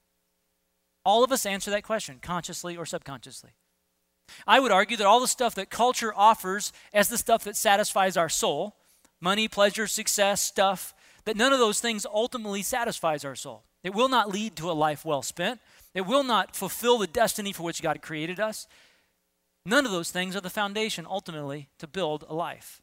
All 1.05 1.25
of 1.25 1.33
us 1.33 1.47
answer 1.47 1.71
that 1.71 1.83
question, 1.83 2.19
consciously 2.23 2.77
or 2.77 2.87
subconsciously. 2.87 3.51
I 4.47 4.61
would 4.61 4.71
argue 4.71 4.97
that 4.97 5.07
all 5.07 5.21
the 5.21 5.27
stuff 5.27 5.55
that 5.57 5.71
culture 5.71 6.13
offers 6.15 6.73
as 6.93 7.09
the 7.09 7.19
stuff 7.19 7.43
that 7.45 7.57
satisfies 7.57 8.17
our 8.17 8.29
soul 8.29 8.77
money, 9.21 9.47
pleasure, 9.47 9.87
success, 9.87 10.43
stuff 10.43 10.95
that 11.25 11.37
none 11.37 11.53
of 11.53 11.61
those 11.61 11.81
things 11.81 12.05
ultimately 12.05 12.61
satisfies 12.61 13.25
our 13.25 13.37
soul. 13.37 13.63
It 13.85 13.95
will 13.95 14.09
not 14.09 14.31
lead 14.31 14.57
to 14.57 14.71
a 14.71 14.73
life 14.73 15.05
well 15.05 15.23
spent. 15.23 15.61
It 15.95 16.03
will 16.03 16.25
not 16.25 16.57
fulfill 16.57 16.99
the 16.99 17.07
destiny 17.07 17.53
for 17.53 17.63
which 17.63 17.83
God 17.83 18.03
created 18.03 18.41
us. 18.41 18.67
None 19.65 19.87
of 19.87 19.93
those 19.93 20.11
things 20.11 20.35
are 20.35 20.41
the 20.41 20.51
foundation 20.51 21.07
ultimately 21.09 21.69
to 21.79 21.87
build 21.87 22.25
a 22.29 22.35
life. 22.35 22.82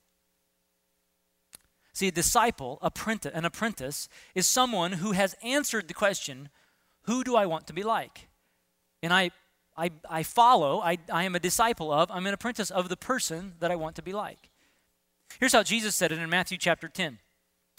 See, 1.99 2.07
a 2.07 2.11
disciple, 2.13 2.79
apprentice, 2.81 3.33
an 3.35 3.43
apprentice, 3.43 4.07
is 4.33 4.47
someone 4.47 4.93
who 4.93 5.11
has 5.11 5.35
answered 5.43 5.89
the 5.89 5.93
question, 5.93 6.47
Who 7.01 7.25
do 7.25 7.35
I 7.35 7.45
want 7.45 7.67
to 7.67 7.73
be 7.73 7.83
like? 7.83 8.29
And 9.03 9.11
I, 9.11 9.31
I, 9.75 9.91
I 10.09 10.23
follow, 10.23 10.79
I, 10.79 10.97
I 11.11 11.25
am 11.25 11.35
a 11.35 11.41
disciple 11.41 11.91
of, 11.91 12.09
I'm 12.09 12.25
an 12.25 12.33
apprentice 12.33 12.71
of 12.71 12.87
the 12.87 12.95
person 12.95 13.55
that 13.59 13.69
I 13.69 13.75
want 13.75 13.97
to 13.97 14.01
be 14.01 14.13
like. 14.13 14.49
Here's 15.41 15.51
how 15.51 15.61
Jesus 15.61 15.93
said 15.93 16.13
it 16.13 16.19
in 16.19 16.29
Matthew 16.29 16.57
chapter 16.57 16.87
10. 16.87 17.19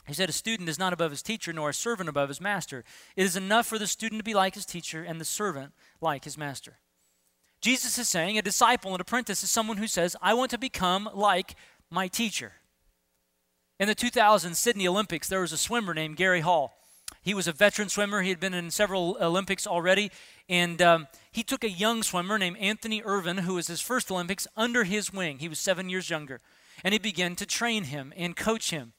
He 0.06 0.12
said, 0.12 0.28
A 0.28 0.32
student 0.32 0.68
is 0.68 0.78
not 0.78 0.92
above 0.92 1.12
his 1.12 1.22
teacher, 1.22 1.54
nor 1.54 1.70
a 1.70 1.72
servant 1.74 2.10
above 2.10 2.28
his 2.28 2.42
master. 2.42 2.84
It 3.16 3.24
is 3.24 3.36
enough 3.36 3.66
for 3.66 3.78
the 3.78 3.86
student 3.86 4.18
to 4.18 4.22
be 4.22 4.34
like 4.34 4.54
his 4.54 4.66
teacher, 4.66 5.02
and 5.02 5.18
the 5.18 5.24
servant 5.24 5.72
like 6.02 6.24
his 6.24 6.36
master. 6.36 6.76
Jesus 7.62 7.96
is 7.96 8.10
saying 8.10 8.36
a 8.36 8.42
disciple, 8.42 8.94
an 8.94 9.00
apprentice, 9.00 9.42
is 9.42 9.48
someone 9.48 9.78
who 9.78 9.86
says, 9.86 10.14
I 10.20 10.34
want 10.34 10.50
to 10.50 10.58
become 10.58 11.08
like 11.14 11.54
my 11.88 12.06
teacher. 12.06 12.52
In 13.80 13.88
the 13.88 13.94
2000 13.94 14.54
Sydney 14.56 14.86
Olympics, 14.86 15.26
there 15.26 15.40
was 15.40 15.52
a 15.52 15.56
swimmer 15.56 15.94
named 15.94 16.16
Gary 16.16 16.40
Hall. 16.40 16.76
He 17.22 17.32
was 17.32 17.48
a 17.48 17.52
veteran 17.52 17.88
swimmer. 17.88 18.20
He 18.20 18.28
had 18.28 18.38
been 18.38 18.52
in 18.52 18.70
several 18.70 19.16
Olympics 19.18 19.66
already. 19.66 20.10
And 20.50 20.82
um, 20.82 21.08
he 21.32 21.42
took 21.42 21.64
a 21.64 21.70
young 21.70 22.02
swimmer 22.02 22.36
named 22.36 22.58
Anthony 22.58 23.02
Ervin, 23.02 23.38
who 23.38 23.54
was 23.54 23.68
his 23.68 23.80
first 23.80 24.10
Olympics, 24.10 24.46
under 24.54 24.84
his 24.84 25.14
wing. 25.14 25.38
He 25.38 25.48
was 25.48 25.58
seven 25.58 25.88
years 25.88 26.10
younger. 26.10 26.42
And 26.84 26.92
he 26.92 26.98
began 26.98 27.36
to 27.36 27.46
train 27.46 27.84
him 27.84 28.12
and 28.18 28.36
coach 28.36 28.70
him. 28.70 28.92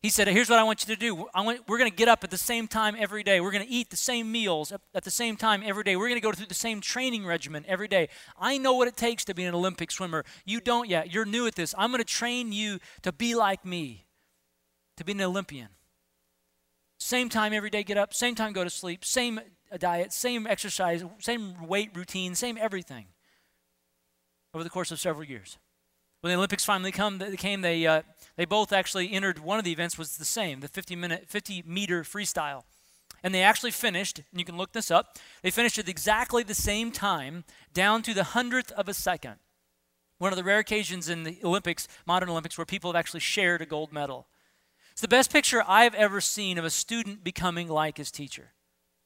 He 0.00 0.10
said, 0.10 0.28
Here's 0.28 0.48
what 0.48 0.58
I 0.58 0.62
want 0.62 0.86
you 0.86 0.94
to 0.94 1.00
do. 1.00 1.26
Want, 1.34 1.68
we're 1.68 1.78
going 1.78 1.90
to 1.90 1.96
get 1.96 2.08
up 2.08 2.22
at 2.22 2.30
the 2.30 2.38
same 2.38 2.68
time 2.68 2.94
every 2.98 3.24
day. 3.24 3.40
We're 3.40 3.50
going 3.50 3.66
to 3.66 3.72
eat 3.72 3.90
the 3.90 3.96
same 3.96 4.30
meals 4.30 4.72
at 4.94 5.04
the 5.04 5.10
same 5.10 5.36
time 5.36 5.62
every 5.64 5.82
day. 5.82 5.96
We're 5.96 6.08
going 6.08 6.20
to 6.20 6.24
go 6.24 6.32
through 6.32 6.46
the 6.46 6.54
same 6.54 6.80
training 6.80 7.26
regimen 7.26 7.64
every 7.66 7.88
day. 7.88 8.08
I 8.38 8.58
know 8.58 8.74
what 8.74 8.86
it 8.86 8.96
takes 8.96 9.24
to 9.24 9.34
be 9.34 9.44
an 9.44 9.54
Olympic 9.54 9.90
swimmer. 9.90 10.24
You 10.44 10.60
don't 10.60 10.88
yet. 10.88 11.12
You're 11.12 11.24
new 11.24 11.46
at 11.46 11.56
this. 11.56 11.74
I'm 11.76 11.90
going 11.90 11.98
to 11.98 12.04
train 12.04 12.52
you 12.52 12.78
to 13.02 13.10
be 13.10 13.34
like 13.34 13.64
me, 13.64 14.06
to 14.96 15.04
be 15.04 15.12
an 15.12 15.20
Olympian. 15.20 15.68
Same 17.00 17.28
time 17.28 17.52
every 17.52 17.70
day, 17.70 17.82
get 17.82 17.96
up. 17.96 18.14
Same 18.14 18.34
time, 18.34 18.52
go 18.52 18.64
to 18.64 18.70
sleep. 18.70 19.04
Same 19.04 19.40
diet, 19.78 20.12
same 20.12 20.46
exercise, 20.46 21.04
same 21.20 21.66
weight 21.66 21.90
routine, 21.94 22.34
same 22.34 22.56
everything 22.58 23.06
over 24.54 24.64
the 24.64 24.70
course 24.70 24.90
of 24.90 24.98
several 24.98 25.24
years. 25.24 25.58
When 26.20 26.32
the 26.32 26.36
Olympics 26.36 26.64
finally 26.64 26.90
come, 26.90 27.18
they 27.18 27.36
came, 27.36 27.60
they, 27.60 27.86
uh, 27.86 28.02
they 28.38 28.44
both 28.44 28.72
actually 28.72 29.12
entered, 29.12 29.40
one 29.40 29.58
of 29.58 29.64
the 29.64 29.72
events 29.72 29.98
was 29.98 30.16
the 30.16 30.24
same, 30.24 30.60
the 30.60 30.68
50, 30.68 30.94
minute, 30.94 31.24
50 31.26 31.64
meter 31.66 32.04
freestyle. 32.04 32.62
And 33.20 33.34
they 33.34 33.42
actually 33.42 33.72
finished, 33.72 34.20
and 34.30 34.38
you 34.38 34.44
can 34.44 34.56
look 34.56 34.72
this 34.72 34.92
up, 34.92 35.18
they 35.42 35.50
finished 35.50 35.76
at 35.76 35.88
exactly 35.88 36.44
the 36.44 36.54
same 36.54 36.92
time, 36.92 37.42
down 37.74 38.00
to 38.02 38.14
the 38.14 38.22
hundredth 38.22 38.70
of 38.72 38.88
a 38.88 38.94
second. 38.94 39.34
One 40.18 40.32
of 40.32 40.36
the 40.36 40.44
rare 40.44 40.60
occasions 40.60 41.08
in 41.08 41.24
the 41.24 41.38
Olympics, 41.42 41.88
modern 42.06 42.28
Olympics, 42.28 42.56
where 42.56 42.64
people 42.64 42.92
have 42.92 42.98
actually 42.98 43.20
shared 43.20 43.60
a 43.60 43.66
gold 43.66 43.92
medal. 43.92 44.28
It's 44.92 45.00
the 45.00 45.08
best 45.08 45.32
picture 45.32 45.64
I've 45.66 45.94
ever 45.94 46.20
seen 46.20 46.58
of 46.58 46.64
a 46.64 46.70
student 46.70 47.24
becoming 47.24 47.66
like 47.66 47.98
his 47.98 48.12
teacher. 48.12 48.52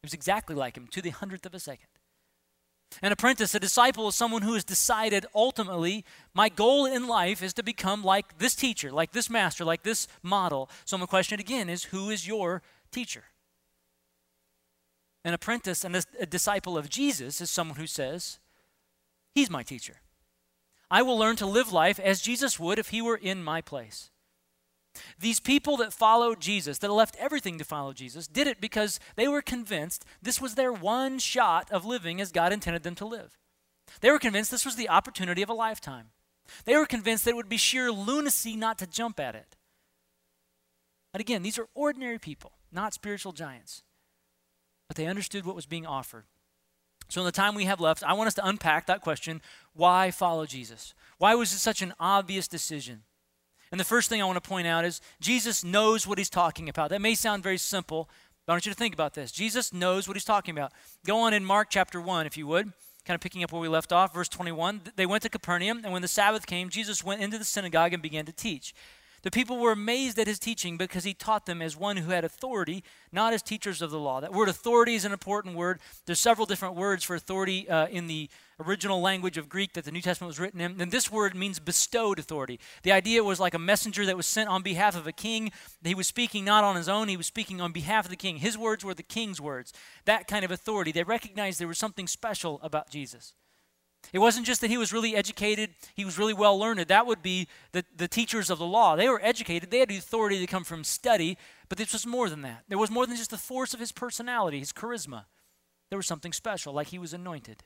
It 0.02 0.06
was 0.06 0.14
exactly 0.14 0.54
like 0.54 0.76
him 0.76 0.88
to 0.88 1.00
the 1.00 1.08
hundredth 1.08 1.46
of 1.46 1.54
a 1.54 1.58
second. 1.58 1.88
An 3.00 3.12
apprentice, 3.12 3.54
a 3.54 3.60
disciple, 3.60 4.08
is 4.08 4.14
someone 4.14 4.42
who 4.42 4.54
has 4.54 4.64
decided 4.64 5.26
ultimately, 5.34 6.04
my 6.34 6.48
goal 6.48 6.84
in 6.84 7.06
life 7.06 7.42
is 7.42 7.52
to 7.54 7.62
become 7.62 8.04
like 8.04 8.38
this 8.38 8.54
teacher, 8.54 8.90
like 8.92 9.12
this 9.12 9.30
master, 9.30 9.64
like 9.64 9.82
this 9.82 10.06
model. 10.22 10.68
So 10.84 10.98
my 10.98 11.06
question 11.06 11.40
again 11.40 11.68
is 11.68 11.84
who 11.84 12.10
is 12.10 12.26
your 12.26 12.62
teacher? 12.90 13.24
An 15.24 15.32
apprentice 15.32 15.84
and 15.84 16.04
a 16.20 16.26
disciple 16.26 16.76
of 16.76 16.90
Jesus 16.90 17.40
is 17.40 17.50
someone 17.50 17.78
who 17.78 17.86
says, 17.86 18.38
He's 19.34 19.48
my 19.48 19.62
teacher. 19.62 19.96
I 20.90 21.00
will 21.00 21.16
learn 21.16 21.36
to 21.36 21.46
live 21.46 21.72
life 21.72 21.98
as 21.98 22.20
Jesus 22.20 22.60
would 22.60 22.78
if 22.78 22.90
he 22.90 23.00
were 23.00 23.16
in 23.16 23.42
my 23.42 23.62
place. 23.62 24.10
These 25.18 25.40
people 25.40 25.76
that 25.78 25.92
followed 25.92 26.40
Jesus, 26.40 26.78
that 26.78 26.92
left 26.92 27.16
everything 27.18 27.58
to 27.58 27.64
follow 27.64 27.92
Jesus, 27.92 28.26
did 28.26 28.46
it 28.46 28.60
because 28.60 29.00
they 29.16 29.28
were 29.28 29.42
convinced 29.42 30.04
this 30.20 30.40
was 30.40 30.54
their 30.54 30.72
one 30.72 31.18
shot 31.18 31.70
of 31.70 31.84
living 31.84 32.20
as 32.20 32.32
God 32.32 32.52
intended 32.52 32.82
them 32.82 32.94
to 32.96 33.06
live. 33.06 33.38
They 34.00 34.10
were 34.10 34.18
convinced 34.18 34.50
this 34.50 34.66
was 34.66 34.76
the 34.76 34.88
opportunity 34.88 35.42
of 35.42 35.50
a 35.50 35.54
lifetime. 35.54 36.08
They 36.64 36.76
were 36.76 36.86
convinced 36.86 37.24
that 37.24 37.30
it 37.30 37.36
would 37.36 37.48
be 37.48 37.56
sheer 37.56 37.90
lunacy 37.90 38.56
not 38.56 38.78
to 38.78 38.86
jump 38.86 39.18
at 39.20 39.34
it. 39.34 39.56
But 41.12 41.20
again, 41.20 41.42
these 41.42 41.58
are 41.58 41.68
ordinary 41.74 42.18
people, 42.18 42.52
not 42.70 42.94
spiritual 42.94 43.32
giants. 43.32 43.82
But 44.88 44.96
they 44.96 45.06
understood 45.06 45.44
what 45.44 45.56
was 45.56 45.66
being 45.66 45.86
offered. 45.86 46.24
So, 47.08 47.20
in 47.20 47.26
the 47.26 47.32
time 47.32 47.54
we 47.54 47.64
have 47.64 47.80
left, 47.80 48.02
I 48.02 48.14
want 48.14 48.28
us 48.28 48.34
to 48.34 48.46
unpack 48.46 48.86
that 48.86 49.02
question 49.02 49.42
why 49.74 50.10
follow 50.10 50.46
Jesus? 50.46 50.94
Why 51.18 51.34
was 51.34 51.52
it 51.52 51.58
such 51.58 51.82
an 51.82 51.92
obvious 52.00 52.48
decision? 52.48 53.02
And 53.72 53.80
the 53.80 53.84
first 53.84 54.10
thing 54.10 54.20
I 54.20 54.26
want 54.26 54.36
to 54.36 54.48
point 54.48 54.66
out 54.66 54.84
is 54.84 55.00
Jesus 55.18 55.64
knows 55.64 56.06
what 56.06 56.18
he's 56.18 56.30
talking 56.30 56.68
about. 56.68 56.90
That 56.90 57.00
may 57.00 57.14
sound 57.14 57.42
very 57.42 57.56
simple, 57.56 58.08
but 58.46 58.52
I 58.52 58.54
want 58.54 58.66
you 58.66 58.72
to 58.72 58.78
think 58.78 58.92
about 58.92 59.14
this. 59.14 59.32
Jesus 59.32 59.72
knows 59.72 60.06
what 60.06 60.14
he's 60.14 60.24
talking 60.24 60.56
about. 60.56 60.72
Go 61.06 61.18
on 61.20 61.32
in 61.32 61.42
Mark 61.42 61.68
chapter 61.70 61.98
1, 61.98 62.26
if 62.26 62.36
you 62.36 62.46
would, 62.46 62.72
kind 63.06 63.14
of 63.14 63.22
picking 63.22 63.42
up 63.42 63.50
where 63.50 63.62
we 63.62 63.68
left 63.68 63.90
off, 63.90 64.12
verse 64.12 64.28
21. 64.28 64.82
They 64.96 65.06
went 65.06 65.22
to 65.22 65.30
Capernaum, 65.30 65.80
and 65.84 65.92
when 65.92 66.02
the 66.02 66.08
Sabbath 66.08 66.46
came, 66.46 66.68
Jesus 66.68 67.02
went 67.02 67.22
into 67.22 67.38
the 67.38 67.44
synagogue 67.46 67.94
and 67.94 68.02
began 68.02 68.26
to 68.26 68.32
teach. 68.32 68.74
The 69.22 69.30
people 69.30 69.58
were 69.58 69.72
amazed 69.72 70.18
at 70.18 70.26
his 70.26 70.40
teaching 70.40 70.76
because 70.76 71.04
he 71.04 71.14
taught 71.14 71.46
them 71.46 71.62
as 71.62 71.76
one 71.76 71.96
who 71.96 72.10
had 72.10 72.24
authority, 72.24 72.82
not 73.12 73.32
as 73.32 73.40
teachers 73.40 73.80
of 73.80 73.92
the 73.92 73.98
law. 73.98 74.20
That 74.20 74.32
word 74.32 74.48
authority 74.48 74.94
is 74.94 75.04
an 75.04 75.12
important 75.12 75.54
word. 75.54 75.80
There's 76.06 76.18
several 76.18 76.46
different 76.46 76.74
words 76.74 77.04
for 77.04 77.14
authority 77.14 77.68
uh, 77.68 77.86
in 77.86 78.08
the 78.08 78.28
original 78.58 79.00
language 79.00 79.38
of 79.38 79.48
Greek 79.48 79.74
that 79.74 79.84
the 79.84 79.92
New 79.92 80.00
Testament 80.00 80.28
was 80.28 80.40
written 80.40 80.60
in. 80.60 80.80
And 80.80 80.90
this 80.90 81.10
word 81.10 81.36
means 81.36 81.60
bestowed 81.60 82.18
authority. 82.18 82.58
The 82.82 82.92
idea 82.92 83.22
was 83.22 83.38
like 83.38 83.54
a 83.54 83.60
messenger 83.60 84.04
that 84.06 84.16
was 84.16 84.26
sent 84.26 84.48
on 84.48 84.62
behalf 84.62 84.96
of 84.96 85.06
a 85.06 85.12
king. 85.12 85.52
He 85.84 85.94
was 85.94 86.08
speaking 86.08 86.44
not 86.44 86.64
on 86.64 86.74
his 86.74 86.88
own, 86.88 87.08
he 87.08 87.16
was 87.16 87.26
speaking 87.26 87.60
on 87.60 87.70
behalf 87.70 88.06
of 88.06 88.10
the 88.10 88.16
king. 88.16 88.38
His 88.38 88.58
words 88.58 88.84
were 88.84 88.94
the 88.94 89.02
king's 89.04 89.40
words. 89.40 89.72
That 90.04 90.26
kind 90.26 90.44
of 90.44 90.50
authority. 90.50 90.90
They 90.90 91.04
recognized 91.04 91.60
there 91.60 91.68
was 91.68 91.78
something 91.78 92.08
special 92.08 92.58
about 92.62 92.90
Jesus. 92.90 93.34
It 94.12 94.18
wasn't 94.18 94.46
just 94.46 94.60
that 94.60 94.70
he 94.70 94.76
was 94.76 94.92
really 94.92 95.14
educated, 95.14 95.70
he 95.94 96.04
was 96.04 96.18
really 96.18 96.34
well 96.34 96.58
learned. 96.58 96.80
That 96.80 97.06
would 97.06 97.22
be 97.22 97.48
the, 97.72 97.84
the 97.96 98.08
teachers 98.08 98.50
of 98.50 98.58
the 98.58 98.66
law. 98.66 98.96
They 98.96 99.08
were 99.08 99.20
educated, 99.22 99.70
they 99.70 99.78
had 99.78 99.88
the 99.88 99.96
authority 99.96 100.38
to 100.40 100.46
come 100.46 100.64
from 100.64 100.84
study, 100.84 101.38
but 101.68 101.78
this 101.78 101.92
was 101.92 102.06
more 102.06 102.28
than 102.28 102.42
that. 102.42 102.64
There 102.68 102.78
was 102.78 102.90
more 102.90 103.06
than 103.06 103.16
just 103.16 103.30
the 103.30 103.38
force 103.38 103.72
of 103.72 103.80
his 103.80 103.92
personality, 103.92 104.58
his 104.58 104.72
charisma. 104.72 105.24
There 105.90 105.98
was 105.98 106.06
something 106.06 106.32
special, 106.32 106.72
like 106.72 106.88
he 106.88 106.98
was 106.98 107.12
anointed. 107.14 107.64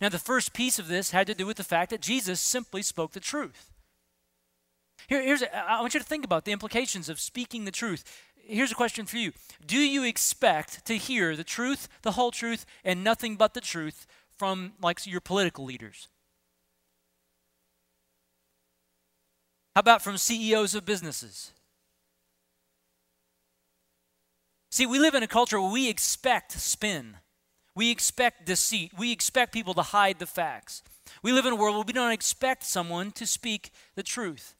Now, 0.00 0.08
the 0.08 0.18
first 0.18 0.52
piece 0.52 0.78
of 0.78 0.88
this 0.88 1.10
had 1.10 1.26
to 1.26 1.34
do 1.34 1.46
with 1.46 1.56
the 1.56 1.64
fact 1.64 1.90
that 1.90 2.02
Jesus 2.02 2.40
simply 2.40 2.82
spoke 2.82 3.12
the 3.12 3.20
truth. 3.20 3.70
Here, 5.06 5.22
here's 5.22 5.42
a, 5.42 5.56
I 5.56 5.80
want 5.80 5.94
you 5.94 6.00
to 6.00 6.06
think 6.06 6.24
about 6.24 6.44
the 6.44 6.52
implications 6.52 7.08
of 7.08 7.20
speaking 7.20 7.64
the 7.64 7.70
truth. 7.70 8.04
Here's 8.36 8.72
a 8.72 8.74
question 8.74 9.06
for 9.06 9.16
you 9.16 9.32
Do 9.64 9.78
you 9.78 10.04
expect 10.04 10.84
to 10.86 10.96
hear 10.96 11.36
the 11.36 11.44
truth, 11.44 11.88
the 12.02 12.12
whole 12.12 12.30
truth, 12.30 12.66
and 12.84 13.04
nothing 13.04 13.36
but 13.36 13.54
the 13.54 13.60
truth 13.60 14.06
from 14.38 14.72
like 14.80 15.06
your 15.06 15.20
political 15.20 15.64
leaders? 15.64 16.08
How 19.74 19.80
about 19.80 20.02
from 20.02 20.16
CEOs 20.16 20.74
of 20.74 20.84
businesses? 20.84 21.52
See, 24.70 24.86
we 24.86 24.98
live 24.98 25.14
in 25.14 25.22
a 25.22 25.28
culture 25.28 25.60
where 25.60 25.72
we 25.72 25.88
expect 25.88 26.52
spin. 26.52 27.16
We 27.74 27.90
expect 27.90 28.44
deceit. 28.44 28.92
We 28.98 29.12
expect 29.12 29.52
people 29.52 29.74
to 29.74 29.82
hide 29.82 30.18
the 30.18 30.26
facts. 30.26 30.82
We 31.22 31.32
live 31.32 31.46
in 31.46 31.52
a 31.52 31.56
world 31.56 31.76
where 31.76 31.84
we 31.84 31.92
don't 31.92 32.12
expect 32.12 32.64
someone 32.64 33.12
to 33.12 33.26
speak 33.26 33.70
the 33.94 34.02
truth. 34.02 34.54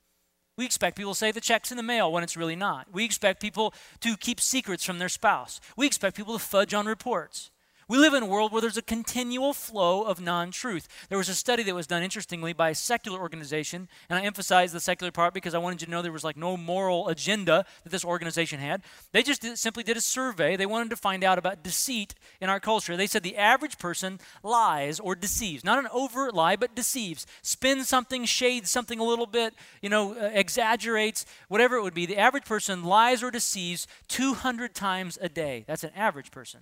We 0.57 0.65
expect 0.65 0.97
people 0.97 1.13
to 1.13 1.19
say 1.19 1.31
the 1.31 1.41
check's 1.41 1.71
in 1.71 1.77
the 1.77 1.83
mail 1.83 2.11
when 2.11 2.23
it's 2.23 2.37
really 2.37 2.57
not. 2.57 2.89
We 2.93 3.05
expect 3.05 3.41
people 3.41 3.75
to 4.01 4.17
keep 4.17 4.41
secrets 4.41 4.85
from 4.85 4.99
their 4.99 5.09
spouse. 5.09 5.61
We 5.77 5.87
expect 5.87 6.17
people 6.17 6.33
to 6.39 6.45
fudge 6.45 6.75
on 6.75 6.87
reports. 6.87 7.51
We 7.89 7.97
live 7.97 8.13
in 8.13 8.23
a 8.23 8.27
world 8.27 8.53
where 8.53 8.61
there's 8.61 8.77
a 8.77 8.83
continual 8.83 9.55
flow 9.55 10.03
of 10.03 10.21
non 10.21 10.51
truth. 10.51 10.89
There 11.09 11.17
was 11.17 11.31
a 11.31 11.35
study 11.35 11.63
that 11.63 11.75
was 11.75 11.87
done, 11.87 12.03
interestingly, 12.03 12.53
by 12.53 12.69
a 12.69 12.75
secular 12.75 13.19
organization, 13.19 13.89
and 14.11 14.19
I 14.19 14.25
emphasize 14.25 14.73
the 14.73 14.81
secular 14.81 15.11
part 15.11 15.33
because 15.33 15.55
I 15.55 15.59
wanted 15.59 15.81
you 15.81 15.87
to 15.87 15.91
know 15.91 16.03
there 16.03 16.13
was 16.13 16.23
like 16.23 16.37
no 16.37 16.59
moral 16.59 17.09
agenda 17.09 17.65
that 17.85 17.91
this 17.91 18.05
organization 18.05 18.61
had. 18.61 18.83
They 19.13 19.23
just 19.23 19.41
did, 19.41 19.57
simply 19.57 19.85
did 19.85 19.97
a 19.97 20.03
survey. 20.03 20.55
They 20.55 20.67
wanted 20.67 20.91
to 20.91 20.97
find 20.97 21.25
out 21.25 21.39
about 21.39 21.63
deceit 21.63 22.15
in 22.43 22.51
our 22.51 22.61
culture. 22.61 22.95
They 22.95 23.07
said 23.07 23.23
the 23.23 23.39
average 23.39 23.79
person 23.79 24.21
lies 24.43 25.01
or 25.01 25.15
deceives, 25.15 25.65
not 25.65 25.79
an 25.79 25.89
overt 25.91 26.35
lie, 26.35 26.57
but 26.57 26.75
deceives, 26.75 27.27
spins 27.41 27.89
something, 27.89 28.27
shades 28.27 28.71
something 28.71 29.01
a 29.01 29.05
little 29.05 29.25
bit, 29.25 29.55
you 29.81 29.89
know, 29.89 30.13
uh, 30.13 30.29
exaggerates, 30.35 31.25
whatever 31.49 31.77
it 31.77 31.83
would 31.83 31.95
be. 31.95 32.05
The 32.05 32.19
average 32.19 32.45
person 32.45 32.85
lies 32.85 33.23
or 33.23 33.31
deceives 33.31 33.87
200 34.09 34.75
times 34.75 35.19
a 35.23 35.31
day. 35.31 35.65
That's 35.67 35.85
an 35.85 35.93
average 35.97 36.31
person 36.31 36.61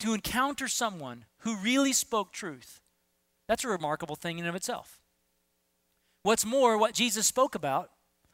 to 0.00 0.14
encounter 0.14 0.68
someone 0.68 1.24
who 1.38 1.56
really 1.56 1.92
spoke 1.92 2.32
truth, 2.32 2.80
that's 3.46 3.64
a 3.64 3.68
remarkable 3.68 4.16
thing 4.16 4.38
in 4.38 4.44
and 4.44 4.50
of 4.50 4.56
itself. 4.56 5.00
What's 6.22 6.44
more, 6.44 6.76
what 6.76 6.94
Jesus 6.94 7.26
spoke 7.26 7.54
about, 7.54 7.90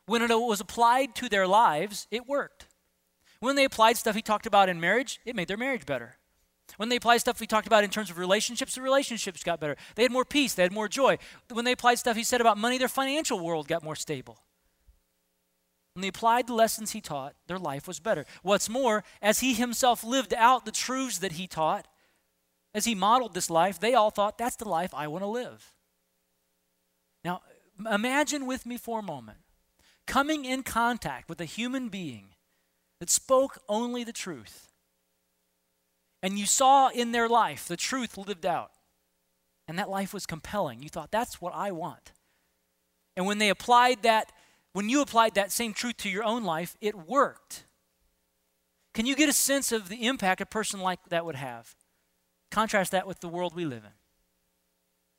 when 0.07 0.23
it 0.23 0.31
was 0.31 0.61
applied 0.61 1.15
to 1.17 1.29
their 1.29 1.47
lives, 1.47 2.07
it 2.11 2.29
worked. 2.29 2.67
When 3.41 3.57
they 3.57 3.65
applied 3.65 3.97
stuff 3.97 4.15
he 4.15 4.23
talked 4.23 4.47
about 4.47 4.69
in 4.69 4.81
marriage, 4.81 5.21
it 5.25 5.37
made 5.37 5.49
their 5.49 5.57
marriage 5.57 5.87
better. 5.87 6.17
When 6.77 6.89
they 6.89 6.97
applied 6.97 7.19
stuff 7.19 7.39
he 7.39 7.47
talked 7.47 7.67
about 7.67 7.85
in 7.85 7.91
terms 7.91 8.11
of 8.11 8.19
relationships, 8.19 8.75
the 8.75 8.83
relationships 8.83 9.43
got 9.43 9.61
better. 9.61 9.77
They 9.95 10.03
had 10.03 10.13
more 10.13 10.25
peace, 10.25 10.55
they 10.55 10.63
had 10.63 10.73
more 10.73 10.89
joy. 10.89 11.19
When 11.51 11.65
they 11.65 11.73
applied 11.73 11.99
stuff 11.99 12.17
he 12.17 12.25
said 12.25 12.41
about 12.41 12.59
money, 12.59 12.79
their 12.79 12.89
financial 12.89 13.39
world 13.39 13.69
got 13.69 13.83
more 13.85 13.97
stable. 13.97 14.39
When 15.97 16.03
they 16.03 16.09
applied 16.09 16.47
the 16.47 16.53
lessons 16.53 16.91
he 16.91 17.01
taught, 17.01 17.37
their 17.47 17.59
life 17.59 17.89
was 17.89 18.01
better. 18.01 18.27
What's 18.43 18.69
more, 18.69 19.03
as 19.23 19.41
he 19.41 19.55
himself 19.55 20.05
lived 20.05 20.35
out 20.35 20.67
the 20.67 20.71
truths 20.71 21.17
that 21.21 21.33
he 21.33 21.47
taught, 21.47 21.89
as 22.75 22.85
he 22.85 22.95
modeled 22.95 23.33
this 23.33 23.49
life, 23.49 23.81
they 23.81 23.95
all 23.95 24.11
thought, 24.11 24.37
that's 24.37 24.57
the 24.57 24.69
life 24.69 24.93
I 24.93 25.09
want 25.09 25.25
to 25.25 25.27
live. 25.27 25.73
Now, 27.25 27.41
imagine 27.91 28.45
with 28.45 28.67
me 28.67 28.77
for 28.77 28.99
a 28.99 29.03
moment 29.03 29.39
coming 30.07 30.45
in 30.45 30.63
contact 30.63 31.31
with 31.31 31.41
a 31.41 31.47
human 31.47 31.89
being 31.89 32.35
that 33.01 33.09
spoke 33.09 33.57
only 33.67 34.05
the 34.05 34.13
truth. 34.13 34.71
And 36.23 36.39
you 36.39 36.45
saw 36.45 36.91
in 36.91 37.13
their 37.13 37.27
life 37.27 37.67
the 37.67 37.77
truth 37.79 38.19
lived 38.19 38.45
out. 38.45 38.71
And 39.67 39.79
that 39.79 39.89
life 39.89 40.13
was 40.13 40.27
compelling. 40.27 40.83
You 40.83 40.91
thought, 40.91 41.11
that's 41.11 41.41
what 41.41 41.55
I 41.55 41.73
want. 41.73 42.13
And 43.17 43.25
when 43.25 43.39
they 43.39 43.49
applied 43.49 44.03
that 44.03 44.31
when 44.77 44.91
you 44.91 45.01
applied 45.01 45.33
that 45.37 45.51
same 45.51 45.73
truth 45.73 45.97
to 45.97 46.11
your 46.11 46.23
own 46.23 46.45
life, 46.45 46.77
it 46.83 47.09
worked. 47.09 47.65
Can 48.93 49.07
you 49.07 49.17
get 49.17 49.31
a 49.31 49.33
sense 49.33 49.73
of 49.73 49.89
the 49.89 50.07
impact 50.07 50.43
a 50.43 50.45
person 50.45 50.81
like 50.81 50.99
that 51.09 51.25
would 51.25 51.35
have? 51.35 51.75
Contrast 52.51 52.93
that 52.93 53.07
with 53.07 53.21
the 53.21 53.29
world 53.29 53.57
we 53.57 53.65
live 53.65 53.85
in. 53.85 53.93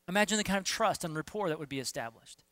Imagine 0.08 0.38
the 0.38 0.44
kind 0.44 0.60
of 0.60 0.64
trust 0.64 1.04
and 1.04 1.16
rapport 1.16 1.50
that 1.50 1.58
would 1.58 1.70
be 1.70 1.80
established. 1.80 2.44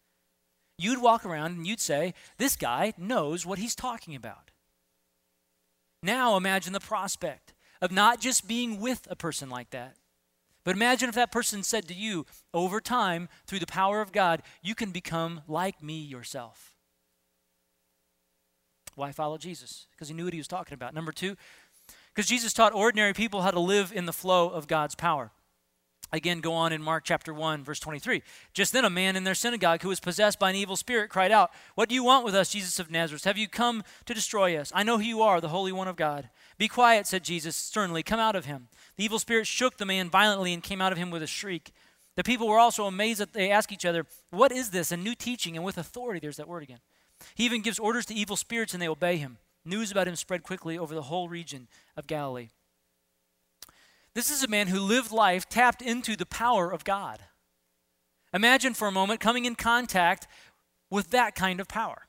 You'd 0.80 1.00
walk 1.00 1.28
around 1.28 1.52
and 1.52 1.68
you'd 1.68 1.80
say, 1.80 2.16
This 2.40 2.56
guy 2.56 2.96
knows 2.98 3.46
what 3.46 3.60
he's 3.60 3.76
talking 3.76 4.16
about. 4.16 4.50
Now 6.02 6.38
imagine 6.38 6.74
the 6.74 6.80
prospect 6.80 7.54
of 7.84 7.92
not 7.92 8.20
just 8.20 8.48
being 8.48 8.80
with 8.80 9.08
a 9.12 9.16
person 9.16 9.48
like 9.48 9.70
that, 9.70 9.98
but 10.64 10.76
imagine 10.76 11.08
if 11.08 11.14
that 11.14 11.32
person 11.32 11.62
said 11.62 11.88
to 11.88 11.94
you, 11.94 12.26
over 12.52 12.82
time, 12.82 13.30
through 13.46 13.60
the 13.60 13.68
power 13.68 14.02
of 14.02 14.12
God, 14.12 14.42
you 14.64 14.74
can 14.74 14.90
become 14.90 15.42
like 15.48 15.84
me 15.84 16.00
yourself. 16.00 16.75
Why 18.96 19.12
follow 19.12 19.38
Jesus? 19.38 19.88
Because 19.92 20.08
he 20.08 20.14
knew 20.14 20.26
what 20.26 20.34
he 20.34 20.40
was 20.40 20.48
talking 20.48 20.74
about. 20.74 20.94
Number 20.94 21.12
two, 21.12 21.36
because 22.14 22.30
Jesus 22.30 22.54
taught 22.54 22.74
ordinary 22.74 23.14
people 23.14 23.42
how 23.42 23.52
to 23.52 23.60
live 23.60 23.92
in 23.94 24.06
the 24.06 24.14
flow 24.14 24.50
of 24.50 24.68
God's 24.68 24.96
power. 24.96 25.32
Again, 26.14 26.40
go 26.40 26.54
on 26.54 26.72
in 26.72 26.82
Mark 26.82 27.04
chapter 27.04 27.34
1, 27.34 27.64
verse 27.64 27.80
23. 27.80 28.22
Just 28.54 28.72
then, 28.72 28.86
a 28.86 28.90
man 28.90 29.16
in 29.16 29.26
their 29.26 29.36
synagogue 29.36 29.82
who 29.82 29.90
was 29.90 30.00
possessed 30.00 30.40
by 30.40 30.50
an 30.50 30.56
evil 30.56 30.78
spirit 30.78 31.10
cried 31.10 31.32
out, 31.32 31.52
What 31.74 31.90
do 31.90 31.96
you 31.96 32.04
want 32.04 32.24
with 32.24 32.36
us, 32.36 32.52
Jesus 32.52 32.80
of 32.80 32.90
Nazareth? 32.92 33.26
Have 33.26 33.38
you 33.38 33.50
come 33.50 33.84
to 34.06 34.14
destroy 34.14 34.56
us? 34.56 34.72
I 34.74 34.84
know 34.84 34.98
who 34.98 35.04
you 35.04 35.22
are, 35.22 35.42
the 35.42 35.50
Holy 35.50 35.72
One 35.72 35.88
of 35.88 35.98
God. 35.98 36.30
Be 36.58 36.68
quiet, 36.68 37.08
said 37.08 37.24
Jesus 37.24 37.56
sternly. 37.56 38.04
Come 38.04 38.20
out 38.20 38.36
of 38.36 38.46
him. 38.46 38.70
The 38.96 39.04
evil 39.04 39.20
spirit 39.20 39.48
shook 39.48 39.78
the 39.78 39.86
man 39.86 40.10
violently 40.10 40.54
and 40.54 40.64
came 40.64 40.80
out 40.80 40.94
of 40.94 40.98
him 40.98 41.12
with 41.12 41.24
a 41.24 41.28
shriek. 41.28 41.74
The 42.16 42.24
people 42.24 42.48
were 42.48 42.60
also 42.60 42.86
amazed 42.86 43.20
that 43.20 43.34
they 43.34 43.52
asked 43.52 43.74
each 43.74 43.86
other, 43.86 44.06
What 44.30 44.52
is 44.52 44.70
this? 44.70 44.92
A 44.92 44.98
new 44.98 45.16
teaching 45.16 45.58
and 45.58 45.66
with 45.66 45.78
authority. 45.78 46.20
There's 46.20 46.38
that 46.38 46.48
word 46.48 46.64
again. 46.64 46.80
He 47.36 47.46
even 47.46 47.62
gives 47.62 47.80
orders 47.80 48.06
to 48.08 48.14
evil 48.14 48.36
spirits 48.36 48.74
and 48.74 48.82
they 48.82 48.88
obey 48.88 49.18
him. 49.18 49.38
News 49.64 49.92
about 49.92 50.08
him 50.08 50.16
spread 50.16 50.44
quickly 50.44 50.78
over 50.78 50.94
the 50.94 51.04
whole 51.04 51.28
region 51.28 51.68
of 51.98 52.08
Galilee. 52.08 52.50
This 54.14 54.30
is 54.30 54.44
a 54.44 54.48
man 54.48 54.68
who 54.68 54.80
lived 54.80 55.12
life 55.12 55.50
tapped 55.50 55.82
into 55.82 56.16
the 56.16 56.26
power 56.26 56.72
of 56.72 56.84
God. 56.84 57.20
Imagine 58.34 58.74
for 58.74 58.88
a 58.88 58.92
moment 58.92 59.20
coming 59.20 59.46
in 59.46 59.56
contact 59.56 60.28
with 60.90 61.10
that 61.12 61.36
kind 61.36 61.60
of 61.60 61.68
power. 61.68 62.08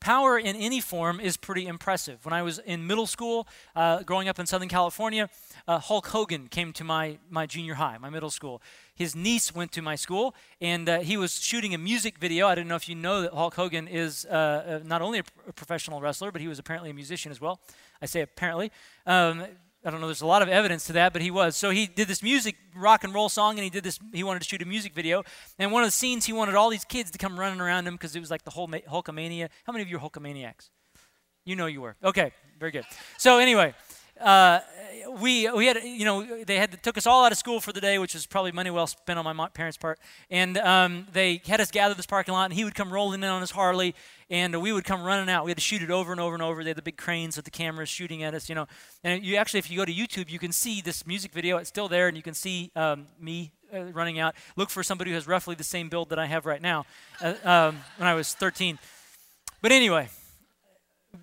Power 0.00 0.38
in 0.38 0.56
any 0.56 0.80
form 0.80 1.18
is 1.20 1.36
pretty 1.36 1.66
impressive. 1.66 2.24
When 2.24 2.32
I 2.32 2.42
was 2.42 2.58
in 2.58 2.86
middle 2.86 3.06
school, 3.06 3.48
uh, 3.74 4.02
growing 4.02 4.28
up 4.28 4.38
in 4.38 4.46
Southern 4.46 4.68
California, 4.68 5.30
uh, 5.66 5.78
Hulk 5.78 6.08
Hogan 6.08 6.48
came 6.48 6.72
to 6.74 6.84
my, 6.84 7.18
my 7.30 7.46
junior 7.46 7.74
high, 7.74 7.96
my 7.98 8.10
middle 8.10 8.30
school. 8.30 8.60
His 8.96 9.14
niece 9.14 9.54
went 9.54 9.72
to 9.72 9.82
my 9.82 9.94
school, 9.94 10.34
and 10.60 10.88
uh, 10.88 11.00
he 11.00 11.16
was 11.16 11.38
shooting 11.38 11.74
a 11.74 11.78
music 11.78 12.18
video. 12.18 12.48
I 12.48 12.54
don't 12.54 12.66
know 12.66 12.76
if 12.76 12.88
you 12.88 12.94
know 12.94 13.20
that 13.20 13.32
Hulk 13.32 13.54
Hogan 13.54 13.86
is 13.86 14.26
uh, 14.28 14.80
uh, 14.82 14.86
not 14.86 15.02
only 15.02 15.18
a, 15.18 15.24
professional 15.52 16.00
wrestler, 16.00 16.32
but 16.32 16.40
he 16.40 16.48
was 16.48 16.58
apparently 16.58 16.90
a 16.90 16.94
musician 16.94 17.30
as 17.30 17.40
well. 17.40 17.60
I 18.00 18.06
say 18.06 18.22
apparently. 18.22 18.72
Um, 19.06 19.44
I 19.84 19.90
don't 19.90 20.00
know, 20.00 20.08
there's 20.08 20.22
a 20.22 20.26
lot 20.26 20.42
of 20.42 20.48
evidence 20.48 20.86
to 20.86 20.94
that, 20.94 21.12
but 21.12 21.22
he 21.22 21.30
was. 21.30 21.56
So 21.56 21.70
he 21.70 21.86
did 21.86 22.08
this 22.08 22.20
music, 22.20 22.56
rock 22.74 23.04
and 23.04 23.14
roll 23.14 23.28
song, 23.28 23.54
and 23.54 23.62
he 23.62 23.70
did 23.70 23.84
this, 23.84 24.00
he 24.12 24.24
wanted 24.24 24.42
to 24.42 24.48
shoot 24.48 24.60
a 24.60 24.64
music 24.66 24.94
video. 24.94 25.22
And 25.60 25.70
one 25.70 25.84
of 25.84 25.86
the 25.86 25.92
scenes, 25.92 26.26
he 26.26 26.32
wanted 26.32 26.56
all 26.56 26.70
these 26.70 26.84
kids 26.84 27.12
to 27.12 27.18
come 27.18 27.38
running 27.38 27.60
around 27.60 27.86
him 27.86 27.94
because 27.94 28.16
it 28.16 28.20
was 28.20 28.30
like 28.30 28.42
the 28.42 28.50
whole 28.50 28.66
Hulkamania. 28.66 29.48
How 29.64 29.72
many 29.72 29.82
of 29.82 29.88
you 29.88 29.98
are 29.98 30.00
Hulkamaniacs? 30.00 30.70
You 31.44 31.54
know 31.54 31.66
you 31.66 31.80
were. 31.82 31.94
Okay, 32.02 32.32
very 32.58 32.72
good. 32.72 32.84
So 33.16 33.38
anyway, 33.38 33.74
uh, 34.20 34.60
we 35.20 35.50
we 35.50 35.66
had 35.66 35.82
you 35.82 36.04
know 36.04 36.44
they 36.44 36.56
had 36.56 36.82
took 36.82 36.98
us 36.98 37.06
all 37.06 37.24
out 37.24 37.32
of 37.32 37.38
school 37.38 37.60
for 37.60 37.72
the 37.72 37.80
day, 37.80 37.98
which 37.98 38.14
was 38.14 38.26
probably 38.26 38.52
money 38.52 38.70
well 38.70 38.86
spent 38.86 39.18
on 39.18 39.36
my 39.36 39.48
parents' 39.48 39.76
part. 39.76 39.98
And 40.30 40.58
um, 40.58 41.06
they 41.12 41.40
had 41.46 41.60
us 41.60 41.70
gather 41.70 41.94
this 41.94 42.06
parking 42.06 42.32
lot, 42.32 42.46
and 42.46 42.54
he 42.54 42.64
would 42.64 42.74
come 42.74 42.92
rolling 42.92 43.22
in 43.22 43.28
on 43.28 43.40
his 43.40 43.50
Harley, 43.50 43.94
and 44.30 44.60
we 44.60 44.72
would 44.72 44.84
come 44.84 45.02
running 45.02 45.28
out. 45.28 45.44
We 45.44 45.50
had 45.50 45.58
to 45.58 45.62
shoot 45.62 45.82
it 45.82 45.90
over 45.90 46.12
and 46.12 46.20
over 46.20 46.34
and 46.34 46.42
over. 46.42 46.62
They 46.62 46.70
had 46.70 46.76
the 46.76 46.82
big 46.82 46.96
cranes 46.96 47.36
with 47.36 47.44
the 47.44 47.50
cameras 47.50 47.88
shooting 47.88 48.22
at 48.22 48.34
us, 48.34 48.48
you 48.48 48.54
know. 48.54 48.66
And 49.04 49.24
you 49.24 49.36
actually, 49.36 49.58
if 49.58 49.70
you 49.70 49.76
go 49.76 49.84
to 49.84 49.92
YouTube, 49.92 50.30
you 50.30 50.38
can 50.38 50.52
see 50.52 50.80
this 50.80 51.06
music 51.06 51.32
video. 51.32 51.58
It's 51.58 51.68
still 51.68 51.88
there, 51.88 52.08
and 52.08 52.16
you 52.16 52.22
can 52.22 52.34
see 52.34 52.70
um, 52.76 53.06
me 53.20 53.52
uh, 53.72 53.84
running 53.92 54.18
out. 54.18 54.34
Look 54.56 54.70
for 54.70 54.82
somebody 54.82 55.10
who 55.10 55.14
has 55.14 55.26
roughly 55.26 55.54
the 55.54 55.64
same 55.64 55.88
build 55.88 56.10
that 56.10 56.18
I 56.18 56.26
have 56.26 56.46
right 56.46 56.62
now 56.62 56.86
uh, 57.20 57.34
um, 57.44 57.78
when 57.96 58.08
I 58.08 58.14
was 58.14 58.34
13. 58.34 58.78
But 59.62 59.72
anyway, 59.72 60.08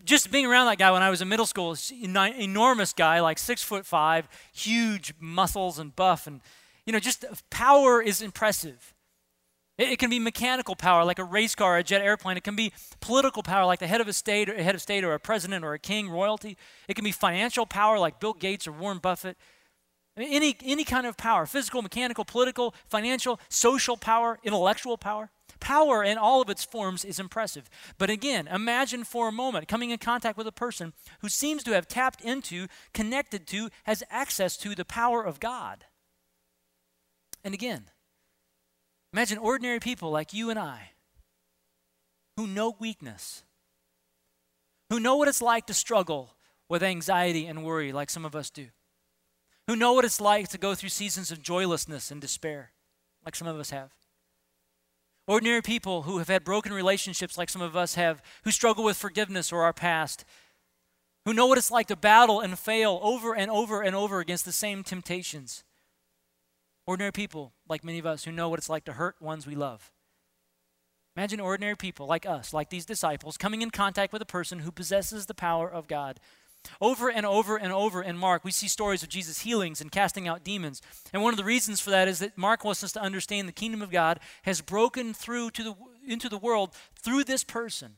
just 0.04 0.32
being 0.32 0.46
around 0.46 0.68
that 0.68 0.78
guy 0.78 0.92
when 0.92 1.02
I 1.02 1.10
was 1.10 1.22
in 1.22 1.30
middle 1.30 1.46
school, 1.46 1.76
enormous 1.92 2.94
guy, 2.94 3.20
like 3.20 3.38
six 3.38 3.64
foot 3.64 3.86
five, 3.86 4.28
huge 4.54 5.14
muscles 5.20 5.80
and 5.80 5.96
buff, 5.96 6.28
and 6.28 6.42
you 6.86 6.94
know, 6.94 7.00
just 7.00 7.24
uh, 7.26 7.34
power 7.50 8.02
is 8.02 8.22
impressive. 8.22 8.94
It, 9.78 9.94
it, 9.94 10.00
can 10.00 10.10
be 10.10 10.20
mechanical 10.20 10.76
power, 10.76 11.04
like 11.04 11.20
a 11.20 11.24
race 11.24 11.56
car, 11.56 11.78
a 11.78 11.84
jet 11.84 12.02
airplane. 12.02 12.38
It 12.38 12.44
can 12.44 12.56
be 12.56 12.74
political 13.00 13.42
power, 13.42 13.66
like 13.66 13.80
the 13.80 13.88
head 13.88 14.02
of 14.02 14.08
a 14.08 14.14
state, 14.14 14.50
or 14.50 14.54
a 14.54 14.64
head 14.64 14.76
of 14.76 14.82
state, 14.82 15.04
or 15.04 15.14
a 15.14 15.20
president, 15.20 15.66
or 15.66 15.74
a 15.74 15.80
king, 15.80 16.10
royalty. 16.10 16.58
It 16.88 16.96
can 16.96 17.04
be 17.04 17.12
financial 17.12 17.66
power, 17.66 17.98
like 17.98 18.20
Bill 18.20 18.34
Gates 18.34 18.68
or 18.68 18.72
Warren 18.72 19.00
Buffett. 19.00 19.38
I 20.16 20.20
mean, 20.20 20.34
any 20.34 20.56
any 20.64 20.84
kind 20.84 21.08
of 21.08 21.18
power, 21.18 21.46
physical, 21.46 21.82
mechanical, 21.82 22.24
political, 22.24 22.76
financial, 22.88 23.40
social 23.50 23.98
power, 23.98 24.40
intellectual 24.44 24.98
power. 24.98 25.32
Power 25.64 26.04
in 26.04 26.18
all 26.18 26.42
of 26.42 26.50
its 26.50 26.66
forms 26.66 27.06
is 27.06 27.22
impressive. 27.22 27.70
But 27.98 28.10
again, 28.10 28.48
imagine 28.48 29.06
for 29.06 29.30
a 29.30 29.32
moment 29.32 29.70
coming 29.70 29.92
in 29.92 29.98
contact 29.98 30.38
with 30.38 30.46
a 30.46 30.52
person 30.52 30.92
who 31.22 31.30
seems 31.30 31.64
to 31.64 31.72
have 31.72 31.88
tapped 31.88 32.20
into, 32.20 32.68
connected 32.94 33.48
to, 33.48 33.70
has 33.86 34.04
access 34.10 34.58
to 34.58 34.76
the 34.76 34.84
power 34.84 35.24
of 35.24 35.40
God. 35.40 35.86
And 37.46 37.54
again, 37.54 37.86
imagine 39.14 39.38
ordinary 39.38 39.80
people 39.80 40.12
like 40.12 40.34
you 40.34 40.50
and 40.50 40.60
I 40.60 40.92
who 42.36 42.46
know 42.46 42.76
weakness, 42.78 43.44
who 44.90 45.00
know 45.00 45.16
what 45.16 45.30
it's 45.30 45.42
like 45.42 45.66
to 45.68 45.74
struggle 45.74 46.32
with 46.68 46.84
anxiety 46.84 47.46
and 47.46 47.64
worry 47.64 47.94
like 47.94 48.10
some 48.10 48.26
of 48.26 48.36
us 48.36 48.50
do, 48.50 48.68
who 49.68 49.78
know 49.78 49.94
what 49.94 50.04
it's 50.04 50.20
like 50.20 50.50
to 50.50 50.58
go 50.58 50.76
through 50.76 50.90
seasons 50.90 51.32
of 51.32 51.42
joylessness 51.42 52.12
and 52.12 52.20
despair 52.20 52.74
like 53.24 53.34
some 53.34 53.48
of 53.48 53.58
us 53.58 53.70
have 53.70 53.92
Ordinary 55.26 55.62
people 55.62 56.02
who 56.02 56.18
have 56.18 56.28
had 56.28 56.44
broken 56.44 56.74
relationships, 56.74 57.38
like 57.38 57.50
some 57.50 57.62
of 57.62 57.78
us 57.78 57.96
have, 57.96 58.22
who 58.44 58.52
struggle 58.52 58.84
with 58.84 58.98
forgiveness 58.98 59.52
or 59.52 59.64
our 59.64 59.72
past, 59.72 60.26
who 61.24 61.34
know 61.34 61.48
what 61.48 61.58
it's 61.58 61.72
like 61.72 61.88
to 61.88 61.96
battle 61.96 62.42
and 62.42 62.60
fail 62.60 63.00
over 63.02 63.34
and 63.34 63.50
over 63.50 63.82
and 63.82 63.96
over 63.96 64.20
against 64.20 64.44
the 64.44 64.52
same 64.52 64.84
temptations. 64.84 65.64
Ordinary 66.86 67.14
people, 67.14 67.54
like 67.70 67.86
many 67.86 68.00
of 68.00 68.06
us, 68.06 68.26
who 68.26 68.32
know 68.34 68.50
what 68.50 68.60
it's 68.60 68.70
like 68.70 68.84
to 68.86 68.94
hurt 68.94 69.22
ones 69.22 69.48
we 69.48 69.56
love. 69.56 69.94
Imagine 71.16 71.40
ordinary 71.40 71.78
people 71.78 72.06
like 72.06 72.26
us, 72.26 72.54
like 72.54 72.70
these 72.70 72.86
disciples, 72.86 73.38
coming 73.38 73.62
in 73.62 73.70
contact 73.70 74.12
with 74.12 74.22
a 74.22 74.26
person 74.26 74.60
who 74.60 74.72
possesses 74.72 75.28
the 75.28 75.34
power 75.34 75.72
of 75.72 75.88
God 75.88 76.20
over 76.80 77.10
and 77.10 77.26
over 77.26 77.58
and 77.58 77.72
over 77.72 78.02
in 78.02 78.18
Mark, 78.18 78.44
we 78.44 78.52
see 78.52 78.68
stories 78.68 79.04
of 79.04 79.10
Jesus' 79.10 79.42
healings 79.42 79.82
and 79.82 79.92
casting 79.92 80.28
out 80.28 80.44
demons. 80.44 80.82
And 81.12 81.22
one 81.22 81.34
of 81.34 81.38
the 81.38 81.44
reasons 81.44 81.80
for 81.80 81.90
that 81.90 82.08
is 82.08 82.20
that 82.20 82.38
Mark 82.38 82.64
wants 82.64 82.84
us 82.84 82.92
to 82.94 83.02
understand 83.02 83.48
the 83.48 83.54
kingdom 83.54 83.82
of 83.82 83.92
God 83.92 84.20
has 84.44 84.62
broken 84.62 85.14
through 85.14 85.52
to 85.52 85.64
the, 85.64 85.76
into 86.08 86.30
the 86.30 86.38
world 86.38 86.74
through 86.96 87.24
this 87.24 87.44
person, 87.44 87.96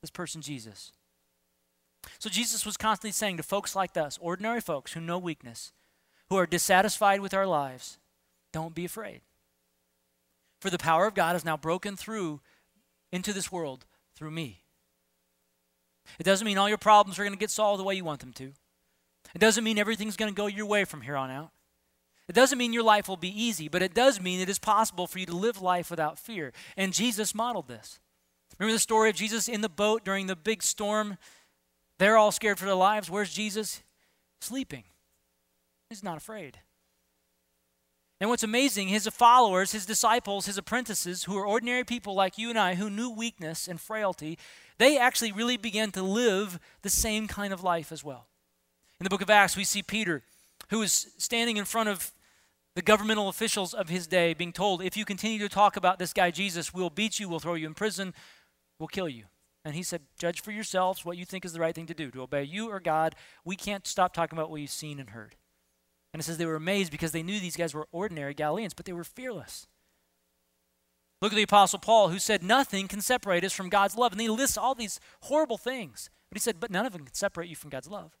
this 0.00 0.10
person, 0.10 0.42
Jesus. 0.42 0.92
So 2.18 2.30
Jesus 2.30 2.66
was 2.66 2.76
constantly 2.76 3.12
saying 3.12 3.36
to 3.36 3.42
folks 3.42 3.76
like 3.76 3.96
us, 3.96 4.18
ordinary 4.20 4.60
folks 4.60 4.92
who 4.92 5.00
know 5.00 5.18
weakness, 5.18 5.72
who 6.28 6.36
are 6.36 6.46
dissatisfied 6.46 7.20
with 7.20 7.34
our 7.34 7.46
lives, 7.46 7.98
don't 8.52 8.74
be 8.74 8.84
afraid. 8.84 9.20
For 10.60 10.70
the 10.70 10.78
power 10.78 11.06
of 11.06 11.14
God 11.14 11.32
has 11.32 11.44
now 11.44 11.56
broken 11.56 11.96
through 11.96 12.40
into 13.10 13.32
this 13.32 13.52
world 13.52 13.84
through 14.14 14.30
me. 14.30 14.61
It 16.18 16.24
doesn't 16.24 16.44
mean 16.44 16.58
all 16.58 16.68
your 16.68 16.78
problems 16.78 17.18
are 17.18 17.22
going 17.22 17.34
to 17.34 17.38
get 17.38 17.50
solved 17.50 17.80
the 17.80 17.84
way 17.84 17.94
you 17.94 18.04
want 18.04 18.20
them 18.20 18.32
to. 18.34 18.52
It 19.34 19.38
doesn't 19.38 19.64
mean 19.64 19.78
everything's 19.78 20.16
going 20.16 20.32
to 20.32 20.36
go 20.36 20.46
your 20.46 20.66
way 20.66 20.84
from 20.84 21.00
here 21.00 21.16
on 21.16 21.30
out. 21.30 21.50
It 22.28 22.34
doesn't 22.34 22.58
mean 22.58 22.72
your 22.72 22.82
life 22.82 23.08
will 23.08 23.16
be 23.16 23.42
easy, 23.42 23.68
but 23.68 23.82
it 23.82 23.94
does 23.94 24.20
mean 24.20 24.40
it 24.40 24.48
is 24.48 24.58
possible 24.58 25.06
for 25.06 25.18
you 25.18 25.26
to 25.26 25.36
live 25.36 25.60
life 25.60 25.90
without 25.90 26.18
fear. 26.18 26.52
And 26.76 26.92
Jesus 26.92 27.34
modeled 27.34 27.68
this. 27.68 27.98
Remember 28.58 28.74
the 28.74 28.78
story 28.78 29.10
of 29.10 29.16
Jesus 29.16 29.48
in 29.48 29.60
the 29.60 29.68
boat 29.68 30.04
during 30.04 30.26
the 30.26 30.36
big 30.36 30.62
storm? 30.62 31.18
They're 31.98 32.16
all 32.16 32.32
scared 32.32 32.58
for 32.58 32.66
their 32.66 32.74
lives. 32.74 33.10
Where's 33.10 33.32
Jesus? 33.32 33.82
Sleeping. 34.40 34.84
He's 35.88 36.04
not 36.04 36.16
afraid. 36.16 36.58
And 38.20 38.30
what's 38.30 38.44
amazing, 38.44 38.86
his 38.86 39.08
followers, 39.08 39.72
his 39.72 39.84
disciples, 39.84 40.46
his 40.46 40.56
apprentices, 40.56 41.24
who 41.24 41.36
are 41.36 41.44
ordinary 41.44 41.82
people 41.82 42.14
like 42.14 42.38
you 42.38 42.50
and 42.50 42.58
I, 42.58 42.76
who 42.76 42.88
knew 42.88 43.10
weakness 43.10 43.66
and 43.66 43.80
frailty, 43.80 44.38
they 44.82 44.98
actually 44.98 45.30
really 45.30 45.56
began 45.56 45.92
to 45.92 46.02
live 46.02 46.58
the 46.82 46.90
same 46.90 47.28
kind 47.28 47.52
of 47.52 47.62
life 47.62 47.92
as 47.92 48.02
well. 48.02 48.26
In 48.98 49.04
the 49.04 49.10
book 49.10 49.22
of 49.22 49.30
Acts, 49.30 49.56
we 49.56 49.62
see 49.62 49.82
Peter, 49.82 50.22
who 50.70 50.82
is 50.82 51.12
standing 51.18 51.56
in 51.56 51.64
front 51.64 51.88
of 51.88 52.12
the 52.74 52.82
governmental 52.82 53.28
officials 53.28 53.74
of 53.74 53.88
his 53.88 54.08
day, 54.08 54.34
being 54.34 54.52
told, 54.52 54.82
If 54.82 54.96
you 54.96 55.04
continue 55.04 55.38
to 55.38 55.48
talk 55.48 55.76
about 55.76 56.00
this 56.00 56.12
guy 56.12 56.32
Jesus, 56.32 56.74
we'll 56.74 56.90
beat 56.90 57.20
you, 57.20 57.28
we'll 57.28 57.38
throw 57.38 57.54
you 57.54 57.66
in 57.66 57.74
prison, 57.74 58.12
we'll 58.80 58.88
kill 58.88 59.08
you. 59.08 59.26
And 59.64 59.76
he 59.76 59.84
said, 59.84 60.02
Judge 60.18 60.42
for 60.42 60.50
yourselves 60.50 61.04
what 61.04 61.16
you 61.16 61.24
think 61.24 61.44
is 61.44 61.52
the 61.52 61.60
right 61.60 61.74
thing 61.74 61.86
to 61.86 61.94
do, 61.94 62.10
to 62.10 62.22
obey 62.22 62.42
you 62.42 62.68
or 62.68 62.80
God. 62.80 63.14
We 63.44 63.54
can't 63.54 63.86
stop 63.86 64.12
talking 64.12 64.36
about 64.36 64.50
what 64.50 64.60
you've 64.60 64.70
seen 64.70 64.98
and 64.98 65.10
heard. 65.10 65.36
And 66.12 66.20
it 66.20 66.24
says 66.24 66.38
they 66.38 66.46
were 66.46 66.56
amazed 66.56 66.90
because 66.90 67.12
they 67.12 67.22
knew 67.22 67.38
these 67.38 67.56
guys 67.56 67.72
were 67.72 67.86
ordinary 67.92 68.34
Galileans, 68.34 68.74
but 68.74 68.86
they 68.86 68.92
were 68.92 69.04
fearless. 69.04 69.68
Look 71.22 71.32
at 71.32 71.36
the 71.36 71.44
Apostle 71.44 71.78
Paul, 71.78 72.08
who 72.08 72.18
said, 72.18 72.42
Nothing 72.42 72.88
can 72.88 73.00
separate 73.00 73.44
us 73.44 73.52
from 73.52 73.68
God's 73.68 73.96
love. 73.96 74.10
And 74.10 74.20
he 74.20 74.28
lists 74.28 74.58
all 74.58 74.74
these 74.74 74.98
horrible 75.20 75.56
things. 75.56 76.10
But 76.28 76.36
he 76.36 76.40
said, 76.40 76.58
But 76.58 76.72
none 76.72 76.84
of 76.84 76.92
them 76.92 77.04
can 77.04 77.14
separate 77.14 77.48
you 77.48 77.54
from 77.54 77.70
God's 77.70 77.88
love. 77.88 78.18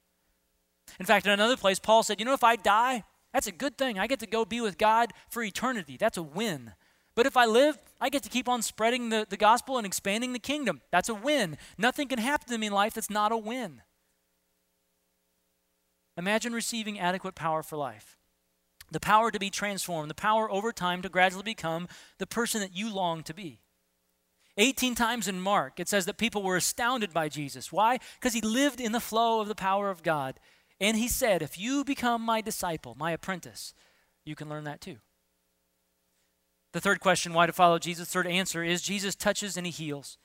In 1.00 1.06
fact, 1.06 1.26
in 1.26 1.32
another 1.32 1.56
place, 1.56 1.80
Paul 1.80 2.04
said, 2.04 2.20
You 2.20 2.24
know, 2.24 2.32
if 2.32 2.44
I 2.44 2.54
die, 2.54 3.02
that's 3.34 3.48
a 3.48 3.52
good 3.52 3.76
thing. 3.76 3.98
I 3.98 4.06
get 4.06 4.20
to 4.20 4.26
go 4.26 4.44
be 4.44 4.60
with 4.60 4.78
God 4.78 5.10
for 5.28 5.42
eternity. 5.42 5.96
That's 5.98 6.16
a 6.16 6.22
win. 6.22 6.74
But 7.16 7.26
if 7.26 7.36
I 7.36 7.44
live, 7.44 7.76
I 8.00 8.08
get 8.08 8.22
to 8.22 8.28
keep 8.28 8.48
on 8.48 8.62
spreading 8.62 9.08
the, 9.08 9.26
the 9.28 9.36
gospel 9.36 9.78
and 9.78 9.86
expanding 9.86 10.32
the 10.32 10.38
kingdom. 10.38 10.80
That's 10.92 11.08
a 11.08 11.14
win. 11.14 11.58
Nothing 11.76 12.06
can 12.06 12.20
happen 12.20 12.50
to 12.50 12.58
me 12.58 12.68
in 12.68 12.72
life 12.72 12.94
that's 12.94 13.10
not 13.10 13.32
a 13.32 13.36
win. 13.36 13.82
Imagine 16.16 16.52
receiving 16.52 17.00
adequate 17.00 17.34
power 17.34 17.64
for 17.64 17.76
life 17.76 18.16
the 18.92 19.00
power 19.00 19.30
to 19.30 19.38
be 19.38 19.50
transformed, 19.50 20.10
the 20.10 20.14
power 20.14 20.50
over 20.50 20.72
time 20.72 21.02
to 21.02 21.08
gradually 21.08 21.42
become 21.42 21.88
the 22.18 22.26
person 22.26 22.60
that 22.60 22.76
you 22.76 22.92
long 22.92 23.22
to 23.24 23.34
be. 23.34 23.60
18 24.58 24.94
times 24.94 25.28
in 25.28 25.40
Mark, 25.40 25.80
it 25.80 25.88
says 25.88 26.04
that 26.04 26.18
people 26.18 26.42
were 26.42 26.56
astounded 26.56 27.12
by 27.12 27.28
Jesus. 27.28 27.72
Why? 27.72 27.98
Because 28.20 28.34
he 28.34 28.42
lived 28.42 28.80
in 28.80 28.92
the 28.92 29.00
flow 29.00 29.40
of 29.40 29.48
the 29.48 29.54
power 29.54 29.90
of 29.90 30.02
God. 30.02 30.38
And 30.78 30.96
he 30.96 31.08
said, 31.08 31.42
If 31.42 31.58
you 31.58 31.84
become 31.84 32.22
my 32.22 32.40
disciple, 32.40 32.94
my 32.98 33.12
apprentice, 33.12 33.72
you 34.24 34.34
can 34.34 34.48
learn 34.48 34.64
that 34.64 34.80
too. 34.80 34.98
The 36.72 36.80
third 36.80 37.00
question, 37.00 37.34
why 37.34 37.46
to 37.46 37.52
follow 37.52 37.78
Jesus? 37.78 38.08
Third 38.08 38.26
answer 38.26 38.62
is 38.62 38.82
Jesus 38.82 39.14
touches 39.14 39.56
and 39.56 39.66
he 39.66 39.72
heals. 39.72 40.18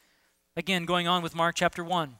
Again, 0.55 0.85
going 0.85 1.07
on 1.07 1.21
with 1.21 1.35
Mark 1.35 1.55
chapter 1.55 1.83
1. 1.83 2.15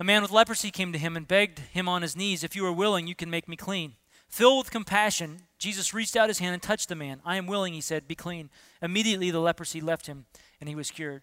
A 0.00 0.04
man 0.04 0.22
with 0.22 0.32
leprosy 0.32 0.70
came 0.70 0.92
to 0.92 0.98
him 0.98 1.16
and 1.16 1.26
begged 1.26 1.60
him 1.60 1.88
on 1.88 2.02
his 2.02 2.16
knees, 2.16 2.44
If 2.44 2.54
you 2.54 2.66
are 2.66 2.72
willing, 2.72 3.06
you 3.06 3.14
can 3.14 3.30
make 3.30 3.48
me 3.48 3.56
clean. 3.56 3.94
Filled 4.34 4.64
with 4.64 4.72
compassion, 4.72 5.42
Jesus 5.60 5.94
reached 5.94 6.16
out 6.16 6.28
his 6.28 6.40
hand 6.40 6.54
and 6.54 6.60
touched 6.60 6.88
the 6.88 6.96
man. 6.96 7.20
I 7.24 7.36
am 7.36 7.46
willing, 7.46 7.72
he 7.72 7.80
said, 7.80 8.08
be 8.08 8.16
clean. 8.16 8.50
Immediately 8.82 9.30
the 9.30 9.38
leprosy 9.38 9.80
left 9.80 10.06
him, 10.06 10.26
and 10.58 10.68
he 10.68 10.74
was 10.74 10.90
cured. 10.90 11.22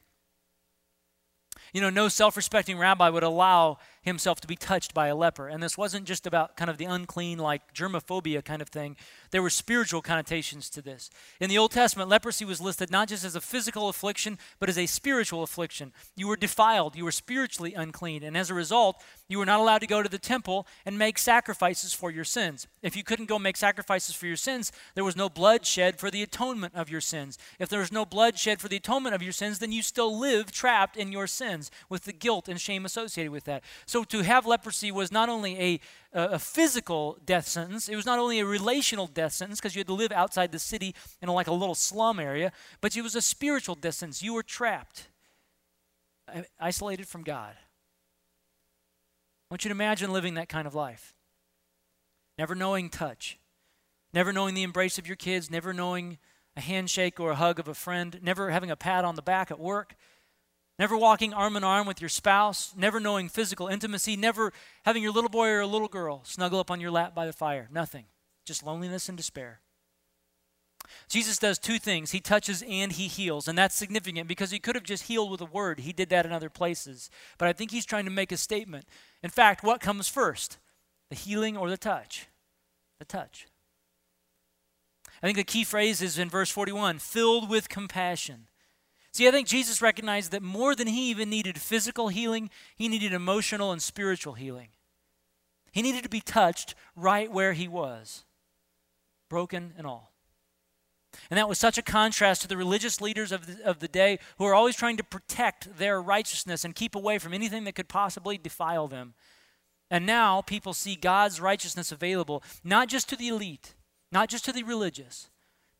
You 1.73 1.81
know, 1.81 1.89
no 1.89 2.07
self 2.07 2.37
respecting 2.37 2.77
rabbi 2.77 3.09
would 3.09 3.21
allow 3.21 3.79
himself 4.01 4.41
to 4.41 4.47
be 4.47 4.55
touched 4.55 4.93
by 4.93 5.07
a 5.07 5.15
leper. 5.15 5.47
And 5.47 5.61
this 5.61 5.77
wasn't 5.77 6.05
just 6.05 6.25
about 6.25 6.57
kind 6.57 6.69
of 6.69 6.77
the 6.77 6.85
unclean, 6.85 7.37
like 7.37 7.73
germophobia 7.73 8.43
kind 8.43 8.61
of 8.61 8.69
thing. 8.69 8.95
There 9.31 9.41
were 9.41 9.49
spiritual 9.49 10.01
connotations 10.01 10.69
to 10.71 10.81
this. 10.81 11.09
In 11.39 11.49
the 11.49 11.57
Old 11.57 11.71
Testament, 11.71 12.09
leprosy 12.09 12.45
was 12.45 12.59
listed 12.59 12.91
not 12.91 13.07
just 13.07 13.23
as 13.23 13.35
a 13.35 13.41
physical 13.41 13.89
affliction, 13.89 14.37
but 14.59 14.69
as 14.69 14.77
a 14.77 14.85
spiritual 14.85 15.43
affliction. 15.43 15.93
You 16.15 16.27
were 16.27 16.37
defiled, 16.37 16.95
you 16.95 17.05
were 17.05 17.11
spiritually 17.11 17.73
unclean, 17.73 18.23
and 18.23 18.35
as 18.35 18.49
a 18.49 18.55
result, 18.55 19.01
you 19.27 19.37
were 19.37 19.45
not 19.45 19.59
allowed 19.59 19.79
to 19.79 19.87
go 19.87 20.01
to 20.01 20.09
the 20.09 20.17
temple 20.17 20.67
and 20.85 20.97
make 20.97 21.17
sacrifices 21.17 21.93
for 21.93 22.11
your 22.11 22.23
sins. 22.23 22.67
If 22.81 22.95
you 22.95 23.03
couldn't 23.03 23.29
go 23.29 23.39
make 23.39 23.57
sacrifices 23.57 24.15
for 24.15 24.25
your 24.25 24.35
sins, 24.35 24.71
there 24.95 25.03
was 25.03 25.15
no 25.15 25.29
blood 25.29 25.65
shed 25.65 25.99
for 25.99 26.09
the 26.09 26.23
atonement 26.23 26.75
of 26.75 26.89
your 26.89 27.01
sins. 27.01 27.37
If 27.59 27.69
there 27.69 27.79
was 27.79 27.91
no 27.91 28.05
blood 28.05 28.37
shed 28.37 28.59
for 28.59 28.67
the 28.67 28.77
atonement 28.77 29.15
of 29.15 29.21
your 29.21 29.31
sins, 29.31 29.59
then 29.59 29.71
you 29.71 29.81
still 29.81 30.17
live 30.17 30.51
trapped 30.51 30.97
in 30.97 31.11
your 31.11 31.27
sins 31.27 31.69
with 31.87 32.05
the 32.05 32.13
guilt 32.13 32.49
and 32.49 32.59
shame 32.59 32.85
associated 32.85 33.31
with 33.31 33.45
that. 33.45 33.63
So 33.91 34.05
to 34.05 34.21
have 34.21 34.45
leprosy 34.45 34.89
was 34.89 35.11
not 35.11 35.27
only 35.27 35.59
a, 35.59 35.79
a 36.13 36.39
physical 36.39 37.17
death 37.25 37.45
sentence, 37.45 37.89
it 37.89 37.97
was 37.97 38.05
not 38.05 38.19
only 38.19 38.39
a 38.39 38.45
relational 38.45 39.05
death 39.05 39.33
sentence 39.33 39.59
because 39.59 39.75
you 39.75 39.81
had 39.81 39.87
to 39.87 39.93
live 39.93 40.13
outside 40.13 40.53
the 40.53 40.59
city 40.59 40.95
in 41.21 41.27
like 41.27 41.47
a 41.47 41.51
little 41.51 41.75
slum 41.75 42.17
area, 42.17 42.53
but 42.79 42.95
it 42.95 43.01
was 43.01 43.17
a 43.17 43.21
spiritual 43.21 43.75
death 43.75 43.95
sentence. 43.95 44.23
You 44.23 44.33
were 44.33 44.43
trapped, 44.43 45.09
isolated 46.57 47.05
from 47.05 47.23
God. 47.23 47.55
I 47.59 49.53
want 49.53 49.65
you 49.65 49.69
to 49.69 49.75
imagine 49.75 50.13
living 50.13 50.35
that 50.35 50.47
kind 50.47 50.67
of 50.67 50.73
life. 50.73 51.13
Never 52.37 52.55
knowing 52.55 52.89
touch, 52.89 53.39
never 54.13 54.31
knowing 54.31 54.53
the 54.53 54.63
embrace 54.63 54.99
of 54.99 55.05
your 55.05 55.17
kids, 55.17 55.51
never 55.51 55.73
knowing 55.73 56.17
a 56.55 56.61
handshake 56.61 57.19
or 57.19 57.31
a 57.31 57.35
hug 57.35 57.59
of 57.59 57.67
a 57.67 57.73
friend, 57.73 58.19
never 58.21 58.51
having 58.51 58.71
a 58.71 58.77
pat 58.77 59.03
on 59.03 59.15
the 59.15 59.21
back 59.21 59.51
at 59.51 59.59
work, 59.59 59.97
never 60.81 60.97
walking 60.97 61.31
arm 61.31 61.55
in 61.55 61.63
arm 61.63 61.85
with 61.85 62.01
your 62.01 62.09
spouse, 62.09 62.73
never 62.75 62.99
knowing 62.99 63.29
physical 63.29 63.67
intimacy, 63.67 64.17
never 64.17 64.51
having 64.83 65.03
your 65.03 65.11
little 65.11 65.29
boy 65.29 65.47
or 65.47 65.59
a 65.59 65.67
little 65.67 65.87
girl 65.87 66.23
snuggle 66.23 66.59
up 66.59 66.71
on 66.71 66.81
your 66.81 66.89
lap 66.89 67.13
by 67.13 67.27
the 67.27 67.31
fire. 67.31 67.69
Nothing. 67.71 68.05
Just 68.45 68.63
loneliness 68.63 69.07
and 69.07 69.15
despair. 69.15 69.61
Jesus 71.07 71.37
does 71.37 71.59
two 71.59 71.77
things. 71.77 72.09
He 72.09 72.19
touches 72.19 72.63
and 72.67 72.93
he 72.93 73.07
heals. 73.07 73.47
And 73.47 73.55
that's 73.55 73.75
significant 73.75 74.27
because 74.27 74.49
he 74.49 74.57
could 74.57 74.73
have 74.73 74.83
just 74.83 75.03
healed 75.03 75.29
with 75.29 75.39
a 75.39 75.45
word. 75.45 75.81
He 75.81 75.93
did 75.93 76.09
that 76.09 76.25
in 76.25 76.31
other 76.31 76.49
places. 76.49 77.11
But 77.37 77.47
I 77.47 77.53
think 77.53 77.69
he's 77.69 77.85
trying 77.85 78.05
to 78.05 78.11
make 78.11 78.31
a 78.31 78.37
statement. 78.37 78.85
In 79.21 79.29
fact, 79.29 79.63
what 79.63 79.81
comes 79.81 80.07
first? 80.07 80.57
The 81.11 81.15
healing 81.15 81.55
or 81.55 81.69
the 81.69 81.77
touch? 81.77 82.25
The 82.97 83.05
touch. 83.05 83.45
I 85.21 85.27
think 85.27 85.37
the 85.37 85.43
key 85.43 85.63
phrase 85.63 86.01
is 86.01 86.17
in 86.17 86.27
verse 86.27 86.49
41 86.49 86.97
filled 86.97 87.51
with 87.51 87.69
compassion. 87.69 88.47
See, 89.11 89.27
I 89.27 89.31
think 89.31 89.47
Jesus 89.47 89.81
recognized 89.81 90.31
that 90.31 90.41
more 90.41 90.73
than 90.73 90.87
he 90.87 91.09
even 91.09 91.29
needed 91.29 91.59
physical 91.59 92.07
healing, 92.07 92.49
he 92.75 92.87
needed 92.87 93.11
emotional 93.11 93.71
and 93.71 93.81
spiritual 93.81 94.33
healing. 94.33 94.69
He 95.71 95.81
needed 95.81 96.03
to 96.03 96.09
be 96.09 96.21
touched 96.21 96.75
right 96.95 97.31
where 97.31 97.53
he 97.53 97.67
was, 97.67 98.23
broken 99.29 99.73
and 99.77 99.85
all. 99.85 100.11
And 101.29 101.37
that 101.37 101.49
was 101.49 101.59
such 101.59 101.77
a 101.77 101.81
contrast 101.81 102.41
to 102.41 102.47
the 102.47 102.55
religious 102.55 103.01
leaders 103.01 103.33
of 103.33 103.45
the, 103.45 103.65
of 103.65 103.79
the 103.79 103.87
day 103.89 104.17
who 104.37 104.45
are 104.45 104.53
always 104.53 104.77
trying 104.77 104.95
to 104.97 105.03
protect 105.03 105.77
their 105.77 106.01
righteousness 106.01 106.63
and 106.63 106.73
keep 106.73 106.95
away 106.95 107.17
from 107.17 107.33
anything 107.33 107.65
that 107.65 107.75
could 107.75 107.89
possibly 107.89 108.37
defile 108.37 108.87
them. 108.87 109.13
And 109.89 110.05
now 110.05 110.41
people 110.41 110.73
see 110.73 110.95
God's 110.95 111.41
righteousness 111.41 111.91
available 111.91 112.43
not 112.63 112.87
just 112.87 113.09
to 113.09 113.17
the 113.17 113.27
elite, 113.27 113.75
not 114.09 114.29
just 114.29 114.45
to 114.45 114.53
the 114.53 114.63
religious, 114.63 115.29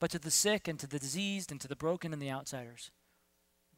but 0.02 0.12
to 0.12 0.20
the 0.20 0.32
sick 0.32 0.67
and 0.67 0.78
to 0.80 0.88
the 0.88 1.00
diseased 1.00 1.50
and 1.50 1.62
to 1.62 1.67
the 1.70 1.78
broken 1.78 2.12
and 2.12 2.22
the 2.22 2.32
outsiders. 2.32 2.91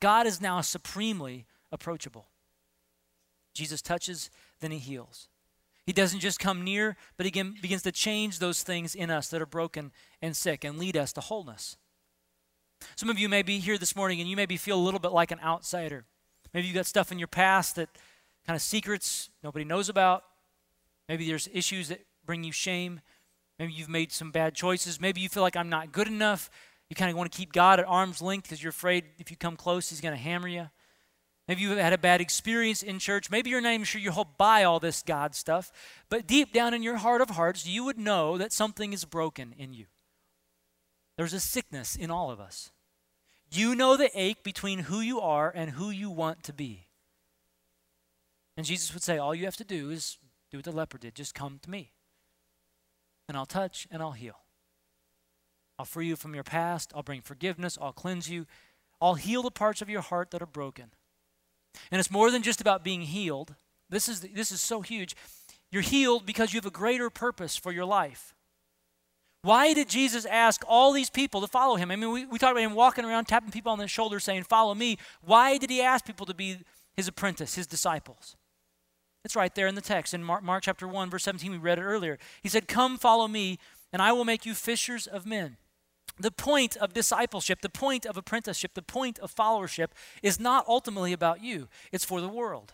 God 0.04 0.28
is 0.28 0.42
now 0.42 0.60
supremely 0.60 1.46
approachable. 1.72 2.28
Jesus 3.54 3.82
touches, 3.82 4.30
then 4.60 4.72
he 4.72 4.78
heals. 4.78 5.30
He 5.86 5.94
doesn't 5.94 6.20
just 6.20 6.42
come 6.42 6.62
near, 6.62 6.98
but 7.16 7.26
he 7.26 7.32
begins 7.32 7.84
to 7.84 7.92
change 7.94 8.40
those 8.40 8.64
things 8.64 8.96
in 8.96 9.10
us 9.10 9.30
that 9.30 9.42
are 9.42 9.46
broken 9.46 9.94
and 10.22 10.36
sick 10.36 10.66
and 10.66 10.78
lead 10.78 10.98
us 10.98 11.14
to 11.14 11.22
wholeness. 11.22 11.78
Some 12.98 13.10
of 13.10 13.18
you 13.18 13.30
may 13.30 13.44
be 13.44 13.60
here 13.60 13.78
this 13.78 13.96
morning 13.96 14.20
and 14.20 14.30
you 14.30 14.36
maybe 14.36 14.58
feel 14.58 14.78
a 14.78 14.84
little 14.84 15.00
bit 15.00 15.14
like 15.14 15.32
an 15.32 15.40
outsider. 15.40 16.04
Maybe 16.54 16.68
you've 16.68 16.76
got 16.76 16.86
stuff 16.86 17.14
in 17.14 17.18
your 17.18 17.30
past 17.30 17.78
that 17.78 17.88
kind 18.46 18.58
of 18.58 18.62
secrets 18.62 19.30
nobody 19.42 19.64
knows 19.64 19.88
about. 19.88 20.26
Maybe 21.08 21.26
there's 21.26 21.48
issues 21.54 21.88
that 21.88 22.02
bring 22.26 22.44
you 22.44 22.52
shame. 22.52 23.00
Maybe 23.58 23.72
you've 23.72 23.88
made 23.88 24.12
some 24.12 24.32
bad 24.32 24.54
choices. 24.54 25.00
Maybe 25.00 25.22
you 25.22 25.30
feel 25.30 25.44
like 25.44 25.56
I'm 25.56 25.70
not 25.70 25.94
good 25.94 26.08
enough. 26.08 26.50
You 26.90 26.96
kind 26.96 27.10
of 27.10 27.18
want 27.18 27.32
to 27.32 27.38
keep 27.38 27.54
God 27.54 27.80
at 27.80 27.88
arm's 27.88 28.22
length 28.22 28.44
because 28.44 28.62
you're 28.62 28.70
afraid 28.70 29.06
if 29.18 29.32
you 29.32 29.38
come 29.38 29.56
close, 29.56 29.90
He's 29.90 30.02
going 30.02 30.16
to 30.16 30.22
hammer 30.22 30.48
you. 30.48 30.70
Maybe 31.48 31.62
you've 31.62 31.78
had 31.78 31.94
a 31.94 31.98
bad 31.98 32.22
experience 32.22 32.84
in 32.84 33.00
church. 33.00 33.30
Maybe 33.30 33.50
you're 33.50 33.60
not 33.60 33.74
even 33.74 33.84
sure 33.84 34.00
you'll 34.00 34.28
buy 34.38 34.64
all 34.64 34.80
this 34.80 35.04
God 35.04 35.36
stuff. 35.36 35.72
But 36.10 36.26
deep 36.26 36.54
down 36.54 36.74
in 36.74 36.84
your 36.84 36.98
heart 36.98 37.22
of 37.22 37.32
hearts, 37.32 37.68
you 37.68 37.84
would 37.84 37.98
know 37.98 38.38
that 38.38 38.54
something 38.54 38.94
is 38.94 39.04
broken 39.04 39.54
in 39.58 39.74
you. 39.74 39.88
There's 41.18 41.34
a 41.34 41.40
sickness 41.40 41.96
in 41.96 42.10
all 42.10 42.32
of 42.32 42.40
us. 42.40 42.72
You 43.52 43.76
know 43.76 43.98
the 43.98 44.10
ache 44.20 44.44
between 44.44 44.80
who 44.80 45.02
you 45.02 45.20
are 45.20 45.52
and 45.54 45.72
who 45.72 45.90
you 45.90 46.10
want 46.10 46.44
to 46.44 46.54
be. 46.54 46.88
And 48.56 48.66
Jesus 48.66 48.94
would 48.94 49.04
say, 49.04 49.18
All 49.18 49.36
you 49.36 49.46
have 49.46 49.58
to 49.58 49.64
do 49.64 49.90
is 49.90 50.18
do 50.50 50.58
what 50.58 50.66
the 50.66 50.72
leper 50.72 50.98
did 50.98 51.16
just 51.16 51.36
come 51.36 51.60
to 51.64 51.70
me, 51.70 51.92
and 53.28 53.38
I'll 53.38 53.46
touch 53.46 53.88
and 53.92 54.02
I'll 54.02 54.12
heal. 54.12 54.43
I'll 55.78 55.86
free 55.86 56.08
you 56.08 56.16
from 56.16 56.36
your 56.36 56.44
past. 56.44 56.92
I'll 56.96 57.04
bring 57.04 57.22
forgiveness. 57.22 57.78
I'll 57.82 57.94
cleanse 57.94 58.30
you. 58.30 58.46
I'll 59.02 59.16
heal 59.16 59.44
the 59.44 59.52
parts 59.52 59.82
of 59.82 59.90
your 59.90 60.02
heart 60.02 60.32
that 60.32 60.42
are 60.42 60.48
broken. 60.48 60.92
And 61.92 62.00
it's 62.00 62.12
more 62.12 62.32
than 62.32 62.42
just 62.42 62.62
about 62.62 62.84
being 62.84 63.02
healed. 63.02 63.56
This 63.90 64.08
is, 64.08 64.22
this 64.22 64.52
is 64.52 64.62
so 64.62 64.82
huge. 64.82 65.16
You're 65.72 65.82
healed 65.82 66.26
because 66.26 66.54
you 66.54 66.58
have 66.58 66.66
a 66.66 66.72
greater 66.72 67.10
purpose 67.10 67.58
for 67.58 67.72
your 67.72 67.86
life. 67.86 68.34
Why 69.42 69.74
did 69.74 69.90
Jesus 69.90 70.26
ask 70.26 70.64
all 70.68 70.94
these 70.94 71.10
people 71.10 71.42
to 71.42 71.48
follow 71.48 71.76
him? 71.76 71.92
I 71.92 71.98
mean, 71.98 72.12
we, 72.12 72.26
we 72.26 72.40
talked 72.40 72.54
about 72.54 72.64
him 72.64 72.76
walking 72.76 73.04
around, 73.04 73.26
tapping 73.26 73.52
people 73.52 73.74
on 73.74 73.80
the 73.80 73.88
shoulder, 73.90 74.20
saying, 74.20 74.44
Follow 74.44 74.74
me. 74.74 74.98
Why 75.22 75.58
did 75.58 75.70
he 75.70 75.82
ask 75.82 76.06
people 76.06 76.26
to 76.28 76.34
be 76.34 76.60
his 76.96 77.10
apprentice, 77.10 77.56
his 77.56 77.68
disciples? 77.68 78.38
It's 79.26 79.36
right 79.36 79.54
there 79.54 79.68
in 79.68 79.76
the 79.76 79.82
text. 79.82 80.14
In 80.14 80.24
Mark, 80.24 80.44
Mark 80.44 80.64
chapter 80.64 80.88
1, 80.88 81.10
verse 81.10 81.24
17, 81.24 81.52
we 81.52 81.58
read 81.58 81.78
it 81.78 81.84
earlier. 81.84 82.18
He 82.42 82.50
said, 82.50 82.68
Come 82.70 82.98
follow 82.98 83.28
me, 83.28 83.60
and 83.92 84.02
I 84.02 84.14
will 84.14 84.26
make 84.26 84.46
you 84.46 84.54
fishers 84.54 85.08
of 85.08 85.26
men. 85.26 85.58
The 86.20 86.32
point 86.32 86.78
of 86.78 86.94
discipleship, 86.94 87.62
the 87.62 87.70
point 87.70 88.06
of 88.06 88.18
apprenticeship, 88.18 88.74
the 88.76 88.82
point 88.82 89.18
of 89.20 89.34
followership 89.34 89.88
is 90.22 90.40
not 90.40 90.68
ultimately 90.68 91.12
about 91.12 91.44
you, 91.44 91.68
it's 91.92 92.06
for 92.06 92.22
the 92.22 92.30
world. 92.30 92.74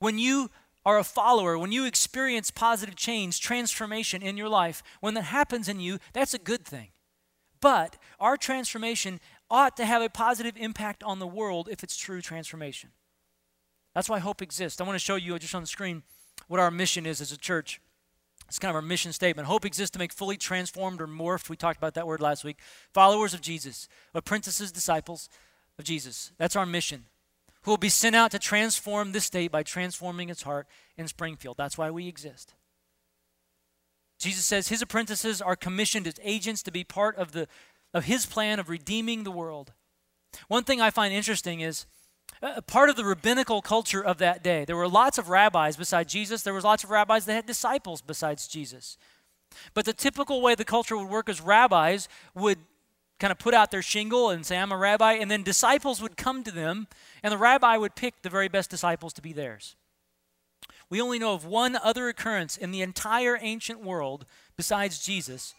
When 0.00 0.18
you 0.18 0.50
are 0.84 0.98
a 0.98 1.04
follower, 1.04 1.56
when 1.56 1.72
you 1.72 1.86
experience 1.86 2.50
positive 2.50 2.96
change, 2.96 3.40
transformation 3.40 4.22
in 4.22 4.36
your 4.36 4.48
life, 4.48 4.82
when 5.00 5.14
that 5.14 5.22
happens 5.22 5.68
in 5.68 5.80
you, 5.80 5.98
that's 6.12 6.34
a 6.34 6.38
good 6.38 6.64
thing. 6.64 6.88
But 7.60 7.96
our 8.20 8.36
transformation 8.36 9.20
ought 9.50 9.76
to 9.78 9.86
have 9.86 10.02
a 10.02 10.10
positive 10.10 10.54
impact 10.56 11.02
on 11.02 11.20
the 11.20 11.26
world 11.26 11.68
if 11.70 11.82
it's 11.82 11.96
true 11.96 12.20
transformation. 12.20 12.90
That's 13.94 14.08
why 14.08 14.18
hope 14.18 14.42
exists. 14.42 14.80
I 14.80 14.84
want 14.84 14.96
to 14.96 15.04
show 15.04 15.16
you 15.16 15.38
just 15.38 15.54
on 15.54 15.62
the 15.62 15.68
screen 15.68 16.02
what 16.48 16.60
our 16.60 16.70
mission 16.70 17.06
is 17.06 17.20
as 17.20 17.32
a 17.32 17.38
church. 17.38 17.80
It's 18.54 18.60
kind 18.60 18.70
of 18.70 18.76
our 18.76 18.82
mission 18.82 19.12
statement. 19.12 19.48
Hope 19.48 19.64
exists 19.64 19.90
to 19.94 19.98
make 19.98 20.12
fully 20.12 20.36
transformed 20.36 21.00
or 21.00 21.08
morphed. 21.08 21.48
We 21.48 21.56
talked 21.56 21.76
about 21.76 21.94
that 21.94 22.06
word 22.06 22.20
last 22.20 22.44
week. 22.44 22.60
Followers 22.92 23.34
of 23.34 23.40
Jesus, 23.40 23.88
apprentices, 24.14 24.70
disciples 24.70 25.28
of 25.76 25.84
Jesus. 25.84 26.30
That's 26.38 26.54
our 26.54 26.64
mission. 26.64 27.06
Who 27.62 27.72
will 27.72 27.78
be 27.78 27.88
sent 27.88 28.14
out 28.14 28.30
to 28.30 28.38
transform 28.38 29.10
this 29.10 29.24
state 29.24 29.50
by 29.50 29.64
transforming 29.64 30.28
its 30.28 30.42
heart 30.42 30.68
in 30.96 31.08
Springfield. 31.08 31.56
That's 31.56 31.76
why 31.76 31.90
we 31.90 32.06
exist. 32.06 32.54
Jesus 34.20 34.44
says 34.44 34.68
his 34.68 34.82
apprentices 34.82 35.42
are 35.42 35.56
commissioned 35.56 36.06
as 36.06 36.14
agents 36.22 36.62
to 36.62 36.70
be 36.70 36.84
part 36.84 37.16
of, 37.16 37.32
the, 37.32 37.48
of 37.92 38.04
his 38.04 38.24
plan 38.24 38.60
of 38.60 38.68
redeeming 38.68 39.24
the 39.24 39.32
world. 39.32 39.72
One 40.46 40.62
thing 40.62 40.80
I 40.80 40.90
find 40.90 41.12
interesting 41.12 41.58
is 41.58 41.86
uh, 42.44 42.60
part 42.60 42.90
of 42.90 42.96
the 42.96 43.04
rabbinical 43.04 43.62
culture 43.62 44.04
of 44.04 44.18
that 44.18 44.42
day. 44.42 44.64
There 44.64 44.76
were 44.76 44.88
lots 44.88 45.18
of 45.18 45.28
rabbis 45.28 45.76
besides 45.76 46.12
Jesus. 46.12 46.42
There 46.42 46.54
was 46.54 46.64
lots 46.64 46.84
of 46.84 46.90
rabbis 46.90 47.24
that 47.24 47.32
had 47.32 47.46
disciples 47.46 48.02
besides 48.02 48.46
Jesus. 48.46 48.98
But 49.72 49.84
the 49.84 49.92
typical 49.92 50.42
way 50.42 50.54
the 50.54 50.64
culture 50.64 50.96
would 50.96 51.08
work 51.08 51.28
is 51.28 51.40
rabbis 51.40 52.08
would 52.34 52.58
kind 53.18 53.30
of 53.30 53.38
put 53.38 53.54
out 53.54 53.70
their 53.70 53.82
shingle 53.82 54.30
and 54.30 54.44
say, 54.44 54.58
I'm 54.58 54.72
a 54.72 54.76
rabbi, 54.76 55.14
and 55.14 55.30
then 55.30 55.42
disciples 55.42 56.02
would 56.02 56.16
come 56.16 56.44
to 56.44 56.50
them, 56.50 56.88
and 57.22 57.32
the 57.32 57.38
rabbi 57.38 57.76
would 57.76 57.94
pick 57.94 58.22
the 58.22 58.30
very 58.30 58.48
best 58.48 58.70
disciples 58.70 59.12
to 59.14 59.22
be 59.22 59.32
theirs. 59.32 59.76
We 60.90 61.00
only 61.00 61.18
know 61.18 61.32
of 61.32 61.46
one 61.46 61.76
other 61.76 62.08
occurrence 62.08 62.56
in 62.56 62.70
the 62.70 62.82
entire 62.82 63.38
ancient 63.40 63.82
world 63.82 64.26
besides 64.56 65.04
Jesus 65.04 65.54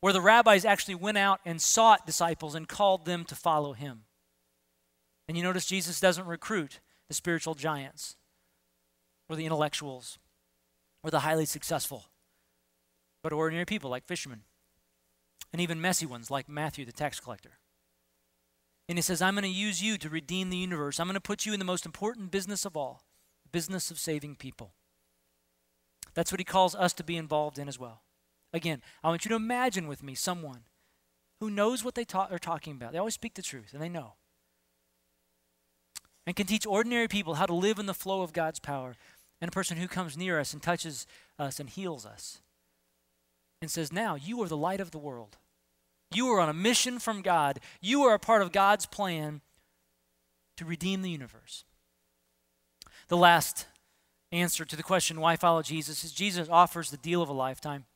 where 0.00 0.12
the 0.12 0.20
rabbis 0.20 0.64
actually 0.64 0.94
went 0.94 1.18
out 1.18 1.40
and 1.44 1.60
sought 1.60 2.06
disciples 2.06 2.54
and 2.54 2.66
called 2.66 3.04
them 3.04 3.24
to 3.26 3.34
follow 3.34 3.74
him. 3.74 4.02
And 5.30 5.36
you 5.36 5.44
notice 5.44 5.64
Jesus 5.64 6.00
doesn't 6.00 6.26
recruit 6.26 6.80
the 7.06 7.14
spiritual 7.14 7.54
giants 7.54 8.16
or 9.28 9.36
the 9.36 9.44
intellectuals 9.44 10.18
or 11.04 11.12
the 11.12 11.20
highly 11.20 11.44
successful. 11.44 12.06
but 13.22 13.32
ordinary 13.32 13.64
people 13.64 13.90
like 13.90 14.04
fishermen, 14.04 14.42
and 15.52 15.62
even 15.62 15.80
messy 15.80 16.04
ones 16.04 16.32
like 16.32 16.48
Matthew, 16.48 16.84
the 16.84 16.90
tax 16.90 17.20
collector. 17.20 17.58
And 18.88 18.98
he 18.98 19.02
says, 19.02 19.22
I'm 19.22 19.34
going 19.34 19.44
to 19.44 19.48
use 19.48 19.80
you 19.80 19.98
to 19.98 20.08
redeem 20.08 20.50
the 20.50 20.56
universe. 20.56 20.98
I'm 20.98 21.06
going 21.06 21.14
to 21.14 21.20
put 21.20 21.46
you 21.46 21.52
in 21.52 21.60
the 21.60 21.64
most 21.64 21.86
important 21.86 22.32
business 22.32 22.64
of 22.64 22.76
all 22.76 23.04
the 23.44 23.50
business 23.50 23.92
of 23.92 24.00
saving 24.00 24.34
people. 24.34 24.72
That's 26.14 26.32
what 26.32 26.40
he 26.40 26.44
calls 26.44 26.74
us 26.74 26.92
to 26.94 27.04
be 27.04 27.16
involved 27.16 27.56
in 27.56 27.68
as 27.68 27.78
well. 27.78 28.02
Again, 28.52 28.82
I 29.04 29.10
want 29.10 29.24
you 29.24 29.28
to 29.28 29.36
imagine 29.36 29.86
with 29.86 30.02
me 30.02 30.16
someone 30.16 30.64
who 31.38 31.50
knows 31.50 31.84
what 31.84 31.94
they 31.94 32.04
ta- 32.04 32.26
are 32.32 32.38
talking 32.40 32.72
about. 32.72 32.90
They 32.90 32.98
always 32.98 33.14
speak 33.14 33.34
the 33.34 33.42
truth, 33.42 33.72
and 33.72 33.80
they 33.80 33.88
know. 33.88 34.14
And 36.30 36.36
can 36.36 36.46
teach 36.46 36.64
ordinary 36.64 37.08
people 37.08 37.34
how 37.34 37.46
to 37.46 37.52
live 37.52 37.80
in 37.80 37.86
the 37.86 37.92
flow 37.92 38.22
of 38.22 38.32
God's 38.32 38.60
power. 38.60 38.94
And 39.40 39.48
a 39.48 39.50
person 39.50 39.78
who 39.78 39.88
comes 39.88 40.16
near 40.16 40.38
us 40.38 40.52
and 40.52 40.62
touches 40.62 41.04
us 41.40 41.58
and 41.58 41.68
heals 41.68 42.06
us. 42.06 42.40
And 43.60 43.68
says, 43.68 43.92
Now 43.92 44.14
you 44.14 44.40
are 44.40 44.46
the 44.46 44.56
light 44.56 44.78
of 44.78 44.92
the 44.92 44.98
world. 44.98 45.38
You 46.14 46.28
are 46.28 46.38
on 46.38 46.48
a 46.48 46.54
mission 46.54 47.00
from 47.00 47.20
God. 47.20 47.58
You 47.80 48.02
are 48.02 48.14
a 48.14 48.20
part 48.20 48.42
of 48.42 48.52
God's 48.52 48.86
plan 48.86 49.40
to 50.56 50.64
redeem 50.64 51.02
the 51.02 51.10
universe. 51.10 51.64
The 53.08 53.16
last 53.16 53.66
answer 54.30 54.64
to 54.64 54.76
the 54.76 54.84
question, 54.84 55.20
why 55.20 55.34
follow 55.34 55.62
Jesus, 55.62 56.04
is 56.04 56.12
Jesus 56.12 56.48
offers 56.48 56.92
the 56.92 56.96
deal 56.96 57.22
of 57.22 57.28
a 57.28 57.32
lifetime. 57.32 57.86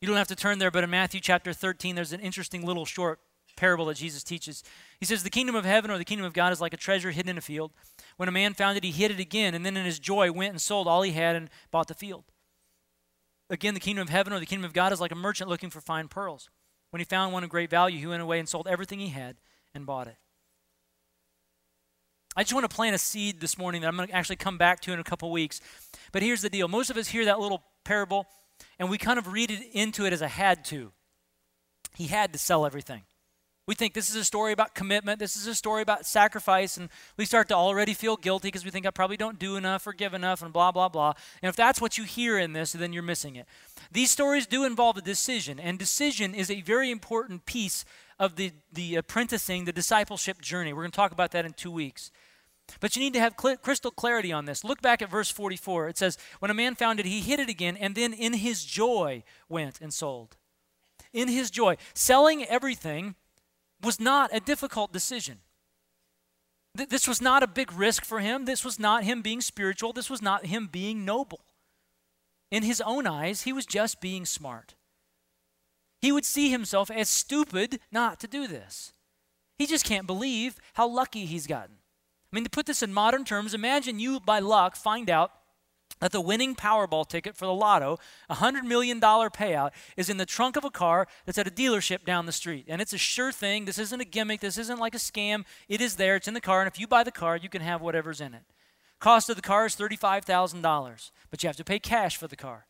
You 0.00 0.08
don't 0.08 0.16
have 0.16 0.28
to 0.28 0.34
turn 0.34 0.58
there, 0.58 0.70
but 0.70 0.82
in 0.82 0.88
Matthew 0.88 1.20
chapter 1.20 1.52
13, 1.52 1.94
there's 1.94 2.14
an 2.14 2.20
interesting 2.20 2.64
little 2.64 2.86
short 2.86 3.20
parable 3.56 3.86
that 3.86 3.96
Jesus 3.96 4.22
teaches. 4.22 4.62
He 4.98 5.06
says, 5.06 5.22
The 5.22 5.30
kingdom 5.30 5.54
of 5.54 5.64
heaven 5.64 5.90
or 5.90 5.98
the 5.98 6.04
kingdom 6.04 6.26
of 6.26 6.32
God 6.32 6.52
is 6.52 6.60
like 6.60 6.72
a 6.72 6.78
treasure 6.78 7.10
hidden 7.10 7.30
in 7.30 7.38
a 7.38 7.42
field. 7.42 7.72
When 8.16 8.28
a 8.28 8.32
man 8.32 8.54
found 8.54 8.76
it, 8.76 8.84
he 8.84 8.90
hid 8.90 9.10
it 9.10 9.20
again, 9.20 9.54
and 9.54 9.64
then 9.64 9.76
in 9.76 9.84
his 9.84 9.98
joy 9.98 10.30
went 10.30 10.52
and 10.52 10.60
sold 10.60 10.86
all 10.86 11.02
he 11.02 11.12
had 11.12 11.36
and 11.36 11.50
bought 11.70 11.88
the 11.88 11.94
field. 11.94 12.24
Again, 13.50 13.74
the 13.74 13.80
kingdom 13.80 14.02
of 14.02 14.08
heaven 14.08 14.32
or 14.32 14.38
the 14.38 14.46
kingdom 14.46 14.64
of 14.64 14.72
God 14.72 14.92
is 14.92 15.00
like 15.00 15.12
a 15.12 15.16
merchant 15.16 15.50
looking 15.50 15.70
for 15.70 15.80
fine 15.80 16.08
pearls. 16.08 16.48
When 16.90 17.00
he 17.00 17.04
found 17.04 17.32
one 17.32 17.44
of 17.44 17.50
great 17.50 17.70
value, 17.70 17.98
he 17.98 18.06
went 18.06 18.22
away 18.22 18.38
and 18.38 18.48
sold 18.48 18.68
everything 18.68 18.98
he 18.98 19.08
had 19.08 19.36
and 19.74 19.86
bought 19.86 20.06
it. 20.06 20.16
I 22.34 22.42
just 22.42 22.54
want 22.54 22.68
to 22.68 22.74
plant 22.74 22.94
a 22.94 22.98
seed 22.98 23.40
this 23.40 23.58
morning 23.58 23.82
that 23.82 23.88
I'm 23.88 23.96
going 23.96 24.08
to 24.08 24.14
actually 24.14 24.36
come 24.36 24.56
back 24.56 24.80
to 24.82 24.92
in 24.92 24.98
a 24.98 25.04
couple 25.04 25.30
weeks. 25.30 25.60
But 26.12 26.22
here's 26.22 26.42
the 26.42 26.48
deal 26.48 26.68
most 26.68 26.90
of 26.90 26.96
us 26.96 27.08
hear 27.08 27.26
that 27.26 27.40
little 27.40 27.62
parable, 27.84 28.26
and 28.78 28.88
we 28.88 28.98
kind 28.98 29.18
of 29.18 29.32
read 29.32 29.50
it 29.50 29.60
into 29.72 30.06
it 30.06 30.12
as 30.12 30.22
a 30.22 30.28
had 30.28 30.64
to. 30.66 30.92
He 31.94 32.06
had 32.06 32.32
to 32.32 32.38
sell 32.38 32.64
everything. 32.64 33.02
We 33.64 33.76
think 33.76 33.94
this 33.94 34.10
is 34.10 34.16
a 34.16 34.24
story 34.24 34.52
about 34.52 34.74
commitment, 34.74 35.20
this 35.20 35.36
is 35.36 35.46
a 35.46 35.54
story 35.54 35.82
about 35.82 36.04
sacrifice, 36.04 36.76
and 36.76 36.88
we 37.16 37.24
start 37.24 37.46
to 37.48 37.54
already 37.54 37.94
feel 37.94 38.16
guilty 38.16 38.48
because 38.48 38.64
we 38.64 38.72
think 38.72 38.86
I 38.86 38.90
probably 38.90 39.16
don't 39.16 39.38
do 39.38 39.54
enough 39.54 39.86
or 39.86 39.92
give 39.92 40.14
enough, 40.14 40.42
and 40.42 40.52
blah, 40.52 40.72
blah, 40.72 40.88
blah. 40.88 41.12
And 41.40 41.48
if 41.48 41.54
that's 41.54 41.80
what 41.80 41.96
you 41.96 42.02
hear 42.02 42.38
in 42.38 42.54
this, 42.54 42.72
then 42.72 42.92
you're 42.92 43.04
missing 43.04 43.36
it. 43.36 43.46
These 43.92 44.10
stories 44.10 44.46
do 44.46 44.64
involve 44.64 44.96
a 44.96 45.00
decision, 45.00 45.60
and 45.60 45.78
decision 45.78 46.34
is 46.34 46.50
a 46.50 46.60
very 46.62 46.90
important 46.90 47.46
piece 47.46 47.84
of 48.18 48.34
the, 48.34 48.50
the 48.72 48.96
apprenticing, 48.96 49.64
the 49.64 49.72
discipleship 49.72 50.40
journey. 50.40 50.72
We're 50.72 50.82
going 50.82 50.90
to 50.90 50.96
talk 50.96 51.12
about 51.12 51.30
that 51.30 51.44
in 51.44 51.52
two 51.52 51.70
weeks. 51.70 52.10
But 52.80 52.96
you 52.96 53.02
need 53.02 53.12
to 53.14 53.20
have 53.20 53.34
cl- 53.40 53.58
crystal 53.58 53.92
clarity 53.92 54.32
on 54.32 54.44
this. 54.44 54.64
Look 54.64 54.82
back 54.82 55.02
at 55.02 55.10
verse 55.10 55.30
44. 55.30 55.88
It 55.88 55.98
says, 55.98 56.18
When 56.40 56.50
a 56.50 56.54
man 56.54 56.74
found 56.74 56.98
it, 56.98 57.06
he 57.06 57.20
hid 57.20 57.38
it 57.38 57.48
again, 57.48 57.76
and 57.76 57.94
then 57.94 58.12
in 58.12 58.34
his 58.34 58.64
joy 58.64 59.22
went 59.48 59.80
and 59.80 59.94
sold. 59.94 60.36
In 61.12 61.28
his 61.28 61.50
joy. 61.50 61.76
Selling 61.94 62.44
everything 62.44 63.14
was 63.82 64.00
not 64.00 64.30
a 64.32 64.40
difficult 64.40 64.92
decision. 64.92 65.38
Th- 66.76 66.88
this 66.88 67.06
was 67.06 67.20
not 67.20 67.42
a 67.42 67.46
big 67.46 67.72
risk 67.72 68.04
for 68.04 68.20
him. 68.20 68.44
This 68.44 68.64
was 68.64 68.78
not 68.78 69.04
him 69.04 69.22
being 69.22 69.40
spiritual. 69.40 69.92
This 69.92 70.08
was 70.08 70.22
not 70.22 70.46
him 70.46 70.68
being 70.70 71.04
noble. 71.04 71.40
In 72.50 72.62
his 72.62 72.80
own 72.80 73.06
eyes, 73.06 73.42
he 73.42 73.52
was 73.52 73.66
just 73.66 74.00
being 74.00 74.24
smart. 74.24 74.74
He 76.00 76.12
would 76.12 76.24
see 76.24 76.50
himself 76.50 76.90
as 76.90 77.08
stupid 77.08 77.80
not 77.90 78.18
to 78.20 78.26
do 78.26 78.46
this. 78.46 78.92
He 79.58 79.66
just 79.66 79.84
can't 79.84 80.06
believe 80.06 80.56
how 80.74 80.88
lucky 80.88 81.26
he's 81.26 81.46
gotten. 81.46 81.76
I 82.32 82.36
mean, 82.36 82.44
to 82.44 82.50
put 82.50 82.66
this 82.66 82.82
in 82.82 82.92
modern 82.92 83.24
terms, 83.24 83.54
imagine 83.54 84.00
you 84.00 84.18
by 84.18 84.38
luck 84.38 84.74
find 84.74 85.08
out 85.08 85.30
that 86.02 86.10
the 86.10 86.20
winning 86.20 86.56
Powerball 86.56 87.08
ticket 87.08 87.36
for 87.36 87.46
the 87.46 87.54
lotto, 87.54 87.96
a 88.28 88.34
$100 88.34 88.64
million 88.64 89.00
payout, 89.00 89.70
is 89.96 90.10
in 90.10 90.16
the 90.16 90.26
trunk 90.26 90.56
of 90.56 90.64
a 90.64 90.70
car 90.70 91.06
that's 91.24 91.38
at 91.38 91.46
a 91.46 91.50
dealership 91.50 92.04
down 92.04 92.26
the 92.26 92.32
street. 92.32 92.64
And 92.66 92.82
it's 92.82 92.92
a 92.92 92.98
sure 92.98 93.30
thing. 93.30 93.66
This 93.66 93.78
isn't 93.78 94.00
a 94.00 94.04
gimmick. 94.04 94.40
This 94.40 94.58
isn't 94.58 94.80
like 94.80 94.96
a 94.96 94.98
scam. 94.98 95.44
It 95.68 95.80
is 95.80 95.94
there. 95.94 96.16
It's 96.16 96.26
in 96.26 96.34
the 96.34 96.40
car. 96.40 96.60
And 96.60 96.66
if 96.66 96.80
you 96.80 96.88
buy 96.88 97.04
the 97.04 97.12
car, 97.12 97.36
you 97.36 97.48
can 97.48 97.62
have 97.62 97.80
whatever's 97.80 98.20
in 98.20 98.34
it. 98.34 98.42
Cost 98.98 99.30
of 99.30 99.36
the 99.36 99.42
car 99.42 99.64
is 99.64 99.76
$35,000, 99.76 101.10
but 101.30 101.42
you 101.42 101.48
have 101.48 101.56
to 101.56 101.64
pay 101.64 101.78
cash 101.78 102.16
for 102.16 102.26
the 102.26 102.34
car. 102.34 102.66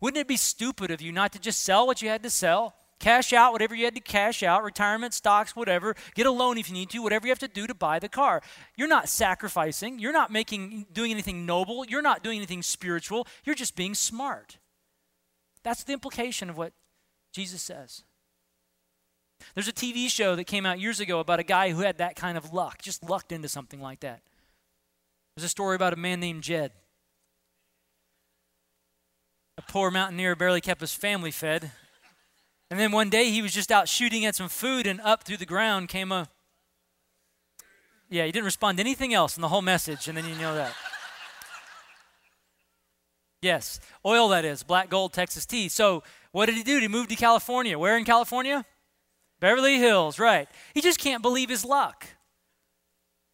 Wouldn't 0.00 0.20
it 0.20 0.26
be 0.26 0.38
stupid 0.38 0.90
of 0.90 1.02
you 1.02 1.12
not 1.12 1.32
to 1.32 1.38
just 1.38 1.60
sell 1.60 1.86
what 1.86 2.00
you 2.00 2.08
had 2.08 2.22
to 2.22 2.30
sell? 2.30 2.76
Cash 3.02 3.32
out 3.32 3.52
whatever 3.52 3.74
you 3.74 3.84
had 3.84 3.96
to 3.96 4.00
cash 4.00 4.44
out, 4.44 4.62
retirement, 4.62 5.12
stocks, 5.12 5.56
whatever. 5.56 5.96
Get 6.14 6.24
a 6.24 6.30
loan 6.30 6.56
if 6.56 6.68
you 6.68 6.74
need 6.74 6.88
to, 6.90 7.00
whatever 7.00 7.26
you 7.26 7.32
have 7.32 7.38
to 7.40 7.48
do 7.48 7.66
to 7.66 7.74
buy 7.74 7.98
the 7.98 8.08
car. 8.08 8.40
You're 8.76 8.86
not 8.86 9.08
sacrificing. 9.08 9.98
You're 9.98 10.12
not 10.12 10.30
making 10.30 10.86
doing 10.92 11.10
anything 11.10 11.44
noble. 11.44 11.84
You're 11.84 12.00
not 12.00 12.22
doing 12.22 12.36
anything 12.36 12.62
spiritual. 12.62 13.26
You're 13.42 13.56
just 13.56 13.74
being 13.74 13.96
smart. 13.96 14.58
That's 15.64 15.82
the 15.82 15.92
implication 15.92 16.48
of 16.48 16.56
what 16.56 16.74
Jesus 17.32 17.60
says. 17.60 18.04
There's 19.56 19.66
a 19.66 19.72
TV 19.72 20.08
show 20.08 20.36
that 20.36 20.44
came 20.44 20.64
out 20.64 20.78
years 20.78 21.00
ago 21.00 21.18
about 21.18 21.40
a 21.40 21.42
guy 21.42 21.70
who 21.70 21.80
had 21.80 21.98
that 21.98 22.14
kind 22.14 22.38
of 22.38 22.52
luck, 22.52 22.82
just 22.82 23.02
lucked 23.02 23.32
into 23.32 23.48
something 23.48 23.80
like 23.80 23.98
that. 23.98 24.20
There's 25.34 25.46
a 25.46 25.48
story 25.48 25.74
about 25.74 25.92
a 25.92 25.96
man 25.96 26.20
named 26.20 26.44
Jed. 26.44 26.70
A 29.58 29.62
poor 29.62 29.90
mountaineer 29.90 30.36
barely 30.36 30.60
kept 30.60 30.80
his 30.80 30.94
family 30.94 31.32
fed 31.32 31.72
and 32.72 32.80
then 32.80 32.90
one 32.90 33.10
day 33.10 33.28
he 33.28 33.42
was 33.42 33.52
just 33.52 33.70
out 33.70 33.86
shooting 33.86 34.24
at 34.24 34.34
some 34.34 34.48
food, 34.48 34.86
and 34.86 34.98
up 35.02 35.24
through 35.24 35.36
the 35.36 35.44
ground 35.44 35.90
came 35.90 36.10
a. 36.10 36.26
Yeah, 38.08 38.24
he 38.24 38.32
didn't 38.32 38.46
respond 38.46 38.78
to 38.78 38.80
anything 38.80 39.12
else 39.12 39.36
in 39.36 39.42
the 39.42 39.48
whole 39.48 39.60
message, 39.60 40.08
and 40.08 40.16
then 40.16 40.26
you 40.26 40.34
know 40.36 40.54
that. 40.54 40.72
Yes, 43.42 43.78
oil 44.06 44.30
that 44.30 44.46
is, 44.46 44.62
black 44.62 44.88
gold 44.88 45.12
Texas 45.12 45.44
tea. 45.44 45.68
So 45.68 46.02
what 46.30 46.46
did 46.46 46.54
he 46.54 46.62
do? 46.62 46.78
He 46.78 46.88
moved 46.88 47.10
to 47.10 47.16
California. 47.16 47.78
Where 47.78 47.98
in 47.98 48.06
California? 48.06 48.64
Beverly 49.38 49.76
Hills, 49.76 50.18
right. 50.18 50.48
He 50.72 50.80
just 50.80 50.98
can't 50.98 51.20
believe 51.20 51.50
his 51.50 51.66
luck. 51.66 52.06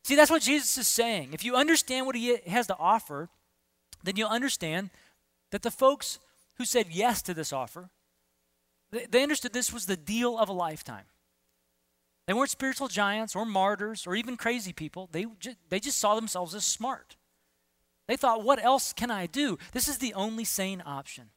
See, 0.02 0.16
that's 0.16 0.32
what 0.32 0.42
Jesus 0.42 0.76
is 0.78 0.88
saying. 0.88 1.28
If 1.32 1.44
you 1.44 1.54
understand 1.54 2.06
what 2.06 2.16
he 2.16 2.38
has 2.48 2.66
to 2.66 2.76
offer, 2.76 3.28
then 4.02 4.16
you'll 4.16 4.30
understand 4.30 4.90
that 5.52 5.62
the 5.62 5.70
folks 5.70 6.18
who 6.56 6.64
said 6.64 6.86
yes 6.90 7.22
to 7.22 7.34
this 7.34 7.52
offer 7.52 7.90
they 8.90 9.22
understood 9.22 9.52
this 9.52 9.72
was 9.72 9.86
the 9.86 9.96
deal 9.96 10.38
of 10.38 10.48
a 10.48 10.52
lifetime. 10.52 11.04
They 12.26 12.34
weren't 12.34 12.50
spiritual 12.50 12.88
giants 12.88 13.34
or 13.34 13.46
martyrs 13.46 14.06
or 14.06 14.14
even 14.14 14.36
crazy 14.36 14.72
people. 14.72 15.08
They 15.10 15.26
just, 15.40 15.56
they 15.70 15.80
just 15.80 15.98
saw 15.98 16.14
themselves 16.14 16.54
as 16.54 16.64
smart. 16.64 17.16
They 18.06 18.16
thought, 18.16 18.42
what 18.42 18.62
else 18.62 18.92
can 18.92 19.10
I 19.10 19.26
do? 19.26 19.58
This 19.72 19.88
is 19.88 19.98
the 19.98 20.14
only 20.14 20.44
sane 20.44 20.82
option. 20.84 21.30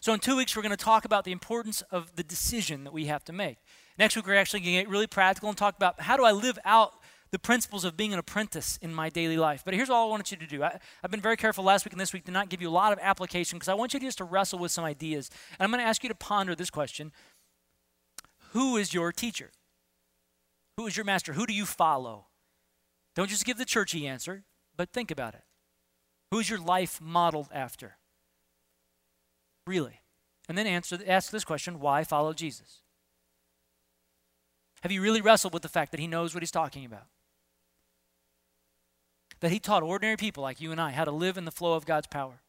So, 0.00 0.12
in 0.12 0.20
two 0.20 0.36
weeks, 0.36 0.54
we're 0.54 0.62
going 0.62 0.70
to 0.70 0.76
talk 0.76 1.04
about 1.04 1.24
the 1.24 1.32
importance 1.32 1.82
of 1.90 2.14
the 2.14 2.22
decision 2.22 2.84
that 2.84 2.92
we 2.92 3.06
have 3.06 3.24
to 3.24 3.32
make. 3.32 3.58
Next 3.98 4.16
week, 4.16 4.26
we're 4.26 4.36
actually 4.36 4.60
going 4.60 4.76
to 4.76 4.82
get 4.82 4.88
really 4.88 5.06
practical 5.06 5.48
and 5.48 5.58
talk 5.58 5.76
about 5.76 6.00
how 6.00 6.16
do 6.16 6.24
I 6.24 6.32
live 6.32 6.58
out 6.64 6.94
the 7.32 7.38
principles 7.38 7.84
of 7.84 7.96
being 7.96 8.12
an 8.12 8.18
apprentice 8.18 8.78
in 8.82 8.92
my 8.92 9.08
daily 9.08 9.36
life. 9.36 9.62
But 9.64 9.74
here's 9.74 9.90
all 9.90 10.08
I 10.08 10.10
wanted 10.10 10.30
you 10.32 10.36
to 10.38 10.46
do. 10.46 10.62
I, 10.64 10.80
have 11.02 11.10
been 11.10 11.20
very 11.20 11.36
careful 11.36 11.62
last 11.62 11.84
week 11.84 11.92
and 11.92 12.00
this 12.00 12.12
week 12.12 12.24
to 12.24 12.32
not 12.32 12.48
give 12.48 12.60
you 12.60 12.68
a 12.68 12.70
lot 12.70 12.92
of 12.92 12.98
application 13.00 13.58
because 13.58 13.68
I 13.68 13.74
want 13.74 13.94
you 13.94 14.00
just 14.00 14.18
to 14.18 14.24
wrestle 14.24 14.58
with 14.58 14.72
some 14.72 14.84
ideas. 14.84 15.30
And 15.58 15.64
I'm 15.64 15.70
going 15.70 15.82
to 15.82 15.88
ask 15.88 16.02
you 16.02 16.08
to 16.08 16.14
ponder 16.14 16.54
this 16.54 16.70
question 16.70 17.12
Who 18.52 18.76
is 18.76 18.92
your 18.92 19.12
teacher? 19.12 19.50
Who 20.76 20.86
is 20.86 20.96
your 20.96 21.04
master? 21.04 21.34
Who 21.34 21.46
do 21.46 21.52
you 21.52 21.66
follow? 21.66 22.26
Don't 23.14 23.30
just 23.30 23.44
give 23.44 23.58
the 23.58 23.64
churchy 23.64 24.06
answer, 24.06 24.44
but 24.76 24.90
think 24.90 25.10
about 25.10 25.34
it. 25.34 25.42
Who's 26.30 26.48
your 26.48 26.60
life 26.60 27.00
modeled 27.00 27.48
after? 27.52 27.98
Really? 29.66 30.00
And 30.48 30.56
then 30.56 30.66
answer, 30.66 30.98
ask 31.06 31.30
this 31.30 31.44
question 31.44 31.80
why 31.80 32.02
follow 32.02 32.32
Jesus? 32.32 32.82
Have 34.82 34.90
you 34.90 35.02
really 35.02 35.20
wrestled 35.20 35.52
with 35.52 35.62
the 35.62 35.68
fact 35.68 35.90
that 35.90 36.00
he 36.00 36.06
knows 36.06 36.34
what 36.34 36.42
he's 36.42 36.50
talking 36.50 36.84
about? 36.84 37.06
That 39.40 39.50
he 39.50 39.58
taught 39.58 39.82
ordinary 39.82 40.16
people 40.16 40.42
like 40.42 40.60
you 40.60 40.70
and 40.70 40.80
I 40.80 40.90
how 40.90 41.04
to 41.04 41.10
live 41.10 41.36
in 41.36 41.44
the 41.44 41.50
flow 41.50 41.74
of 41.74 41.86
God's 41.86 42.06
power. 42.06 42.40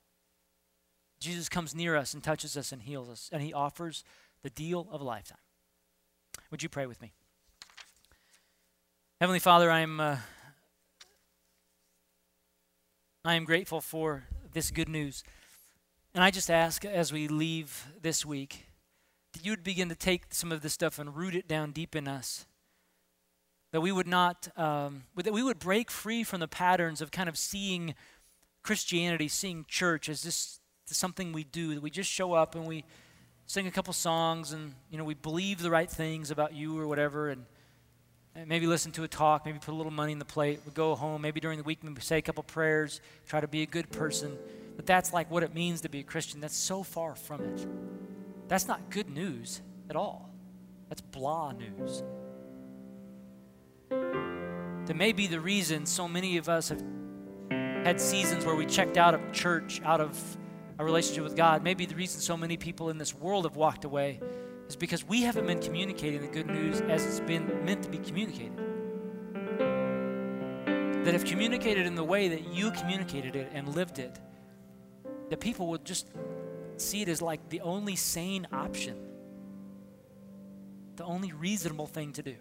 Jesus 1.20 1.50
comes 1.50 1.76
near 1.76 1.96
us 1.96 2.14
and 2.14 2.24
touches 2.24 2.58
us 2.58 2.72
and 2.72 2.82
heals 2.82 3.10
us, 3.10 3.30
and 3.32 3.42
he 3.42 3.54
offers 3.54 4.04
the 4.44 4.50
deal 4.50 4.88
of 4.92 5.02
a 5.02 5.04
lifetime. 5.04 5.38
Would 6.50 6.64
you 6.64 6.70
pray 6.70 6.86
with 6.86 7.02
me? 7.02 7.14
Heavenly 9.20 9.40
Father, 9.40 9.70
I 9.70 9.82
am, 9.82 10.00
uh, 10.00 10.18
I 13.24 13.36
am 13.36 13.46
grateful 13.46 13.80
for 13.80 14.24
this 14.52 14.72
good 14.72 14.90
news. 14.90 15.24
And 16.14 16.24
I 16.24 16.32
just 16.32 16.50
ask 16.50 16.84
as 16.84 17.14
we 17.14 17.28
leave 17.28 17.88
this 18.02 18.26
week 18.26 18.66
that 19.34 19.46
you 19.46 19.52
would 19.52 19.64
begin 19.64 19.90
to 19.90 19.96
take 19.96 20.34
some 20.34 20.52
of 20.52 20.62
this 20.62 20.74
stuff 20.74 21.00
and 21.00 21.16
root 21.16 21.36
it 21.36 21.48
down 21.48 21.72
deep 21.72 21.96
in 21.96 22.08
us 22.08 22.46
that 23.72 23.82
we 23.82 23.92
would 23.92 24.08
not 24.08 24.48
um, 24.58 25.04
that 25.16 25.34
we 25.34 25.44
would 25.44 25.60
break 25.60 25.90
free 25.90 26.24
from 26.24 26.40
the 26.40 26.48
patterns 26.48 27.02
of 27.02 27.12
kind 27.12 27.30
of 27.30 27.38
seeing 27.38 27.96
christianity 28.64 29.28
seeing 29.28 29.66
church 29.68 30.08
as 30.08 30.22
this 30.24 30.62
something 30.96 31.32
we 31.32 31.44
do, 31.44 31.76
that 31.76 31.82
we 31.82 31.90
just 31.90 32.10
show 32.10 32.34
up 32.34 32.56
and 32.56 32.66
we 32.66 32.84
sing 33.46 33.68
a 33.68 33.72
couple 33.72 33.94
songs 33.94 34.54
and, 34.54 34.74
you 34.90 34.98
know, 34.98 35.04
we 35.04 35.14
believe 35.14 35.62
the 35.62 35.72
right 35.72 35.90
things 35.90 36.32
about 36.32 36.54
you 36.54 36.80
or 36.80 36.88
whatever 36.88 37.30
and, 37.30 37.46
and 38.36 38.48
maybe 38.48 38.68
listen 38.68 38.92
to 38.94 39.04
a 39.04 39.08
talk, 39.08 39.46
maybe 39.46 39.60
put 39.60 39.74
a 39.74 39.76
little 39.76 39.92
money 39.92 40.14
in 40.14 40.20
the 40.20 40.26
plate, 40.26 40.60
we 40.66 40.72
go 40.72 40.96
home, 40.96 41.22
maybe 41.22 41.40
during 41.40 41.58
the 41.58 41.64
week, 41.64 41.84
maybe 41.84 42.02
say 42.02 42.18
a 42.18 42.22
couple 42.22 42.44
prayers, 42.44 43.02
try 43.28 43.42
to 43.42 43.48
be 43.48 43.62
a 43.62 43.66
good 43.66 43.90
person. 43.92 44.38
But 44.76 44.86
that's 44.86 45.12
like 45.12 45.30
what 45.30 45.44
it 45.44 45.54
means 45.54 45.82
to 45.82 45.90
be 45.90 46.00
a 46.00 46.04
Christian. 46.04 46.40
That's 46.40 46.56
so 46.56 46.82
far 46.82 47.16
from 47.16 47.42
it. 47.42 47.68
That's 48.48 48.68
not 48.68 48.90
good 48.90 49.10
news 49.10 49.62
at 49.90 49.96
all. 49.96 50.30
That's 50.88 51.02
blah 51.02 51.52
news. 51.52 52.04
That 54.92 54.98
may 54.98 55.14
be 55.14 55.26
the 55.26 55.40
reason 55.40 55.86
so 55.86 56.06
many 56.06 56.36
of 56.36 56.50
us 56.50 56.68
have 56.68 56.84
had 57.50 58.02
seasons 58.02 58.44
where 58.44 58.56
we 58.56 58.66
checked 58.66 58.98
out 58.98 59.14
of 59.14 59.22
church, 59.32 59.82
out 59.86 60.02
of 60.02 60.20
a 60.80 60.84
relationship 60.84 61.24
with 61.24 61.38
God. 61.38 61.64
Maybe 61.64 61.86
the 61.86 61.96
reason 61.96 62.20
so 62.20 62.36
many 62.36 62.58
people 62.58 62.90
in 62.90 62.98
this 62.98 63.16
world 63.16 63.46
have 63.46 63.56
walked 63.56 63.86
away 63.86 64.20
is 64.68 64.76
because 64.76 65.08
we 65.08 65.22
haven't 65.22 65.48
been 65.48 65.62
communicating 65.62 66.20
the 66.20 66.28
good 66.28 66.48
news 66.48 66.82
as 66.82 67.06
it's 67.06 67.22
been 67.22 67.64
meant 67.64 67.84
to 67.84 67.90
be 67.90 68.00
communicated. 68.00 68.58
That 71.06 71.16
if 71.16 71.24
communicated 71.24 71.88
in 71.88 71.96
the 71.96 72.04
way 72.04 72.28
that 72.28 72.54
you 72.54 72.72
communicated 72.72 73.38
it 73.38 73.50
and 73.54 73.74
lived 73.74 73.98
it, 73.98 74.20
that 75.30 75.40
people 75.40 75.68
would 75.68 75.86
just 75.86 76.10
see 76.76 77.02
it 77.02 77.08
as 77.08 77.22
like 77.22 77.48
the 77.48 77.62
only 77.62 77.96
sane 77.96 78.46
option, 78.52 78.98
the 80.98 81.06
only 81.06 81.32
reasonable 81.32 81.88
thing 81.88 82.12
to 82.12 82.22
do. 82.22 82.36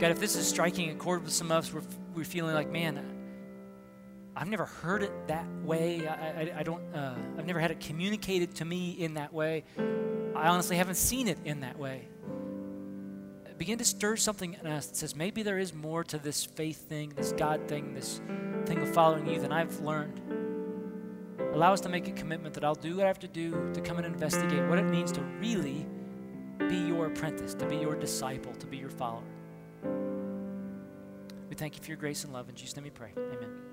God, 0.00 0.12
if 0.12 0.18
this 0.18 0.34
is 0.34 0.48
striking 0.48 0.88
a 0.88 0.94
chord 0.94 1.22
with 1.22 1.32
some 1.34 1.52
of 1.52 1.58
us, 1.58 1.74
we're, 1.74 1.82
we're 2.14 2.24
feeling 2.24 2.54
like, 2.54 2.70
man, 2.70 2.98
I've 4.34 4.48
never 4.48 4.64
heard 4.64 5.02
it 5.02 5.12
that 5.26 5.44
way. 5.62 6.08
I, 6.08 6.14
I, 6.14 6.52
I 6.60 6.62
don't, 6.62 6.82
uh, 6.94 7.14
I've 7.36 7.44
never 7.44 7.60
had 7.60 7.70
it 7.70 7.80
communicated 7.80 8.54
to 8.54 8.64
me 8.64 8.92
in 8.92 9.14
that 9.14 9.30
way. 9.34 9.62
I 10.34 10.48
honestly 10.48 10.78
haven't 10.78 10.94
seen 10.94 11.28
it 11.28 11.36
in 11.44 11.60
that 11.60 11.78
way. 11.78 12.08
Begin 13.58 13.76
to 13.76 13.84
stir 13.84 14.16
something 14.16 14.56
in 14.58 14.66
us 14.66 14.86
that 14.86 14.96
says 14.96 15.14
maybe 15.14 15.42
there 15.42 15.58
is 15.58 15.74
more 15.74 16.02
to 16.04 16.16
this 16.16 16.46
faith 16.46 16.88
thing, 16.88 17.12
this 17.14 17.32
God 17.32 17.68
thing, 17.68 17.92
this 17.92 18.22
thing 18.64 18.78
of 18.78 18.94
following 18.94 19.26
you 19.26 19.38
than 19.38 19.52
I've 19.52 19.80
learned. 19.80 20.18
Allow 21.52 21.74
us 21.74 21.82
to 21.82 21.90
make 21.90 22.08
a 22.08 22.12
commitment 22.12 22.54
that 22.54 22.64
I'll 22.64 22.74
do 22.74 22.96
what 22.96 23.04
I 23.04 23.08
have 23.08 23.18
to 23.18 23.28
do 23.28 23.70
to 23.74 23.82
come 23.82 23.98
and 23.98 24.06
investigate 24.06 24.66
what 24.66 24.78
it 24.78 24.86
means 24.86 25.12
to 25.12 25.20
really 25.20 25.84
be 26.70 26.78
your 26.78 27.08
apprentice, 27.08 27.52
to 27.52 27.66
be 27.66 27.76
your 27.76 27.96
disciple, 27.96 28.54
to 28.54 28.66
be 28.66 28.78
your 28.78 28.88
follower. 28.88 29.20
We 31.50 31.56
thank 31.56 31.76
you 31.76 31.82
for 31.82 31.88
your 31.88 31.98
grace 31.98 32.24
and 32.24 32.32
love. 32.32 32.48
In 32.48 32.54
Jesus' 32.54 32.76
name 32.76 32.84
we 32.84 32.90
pray. 32.90 33.10
Amen. 33.16 33.69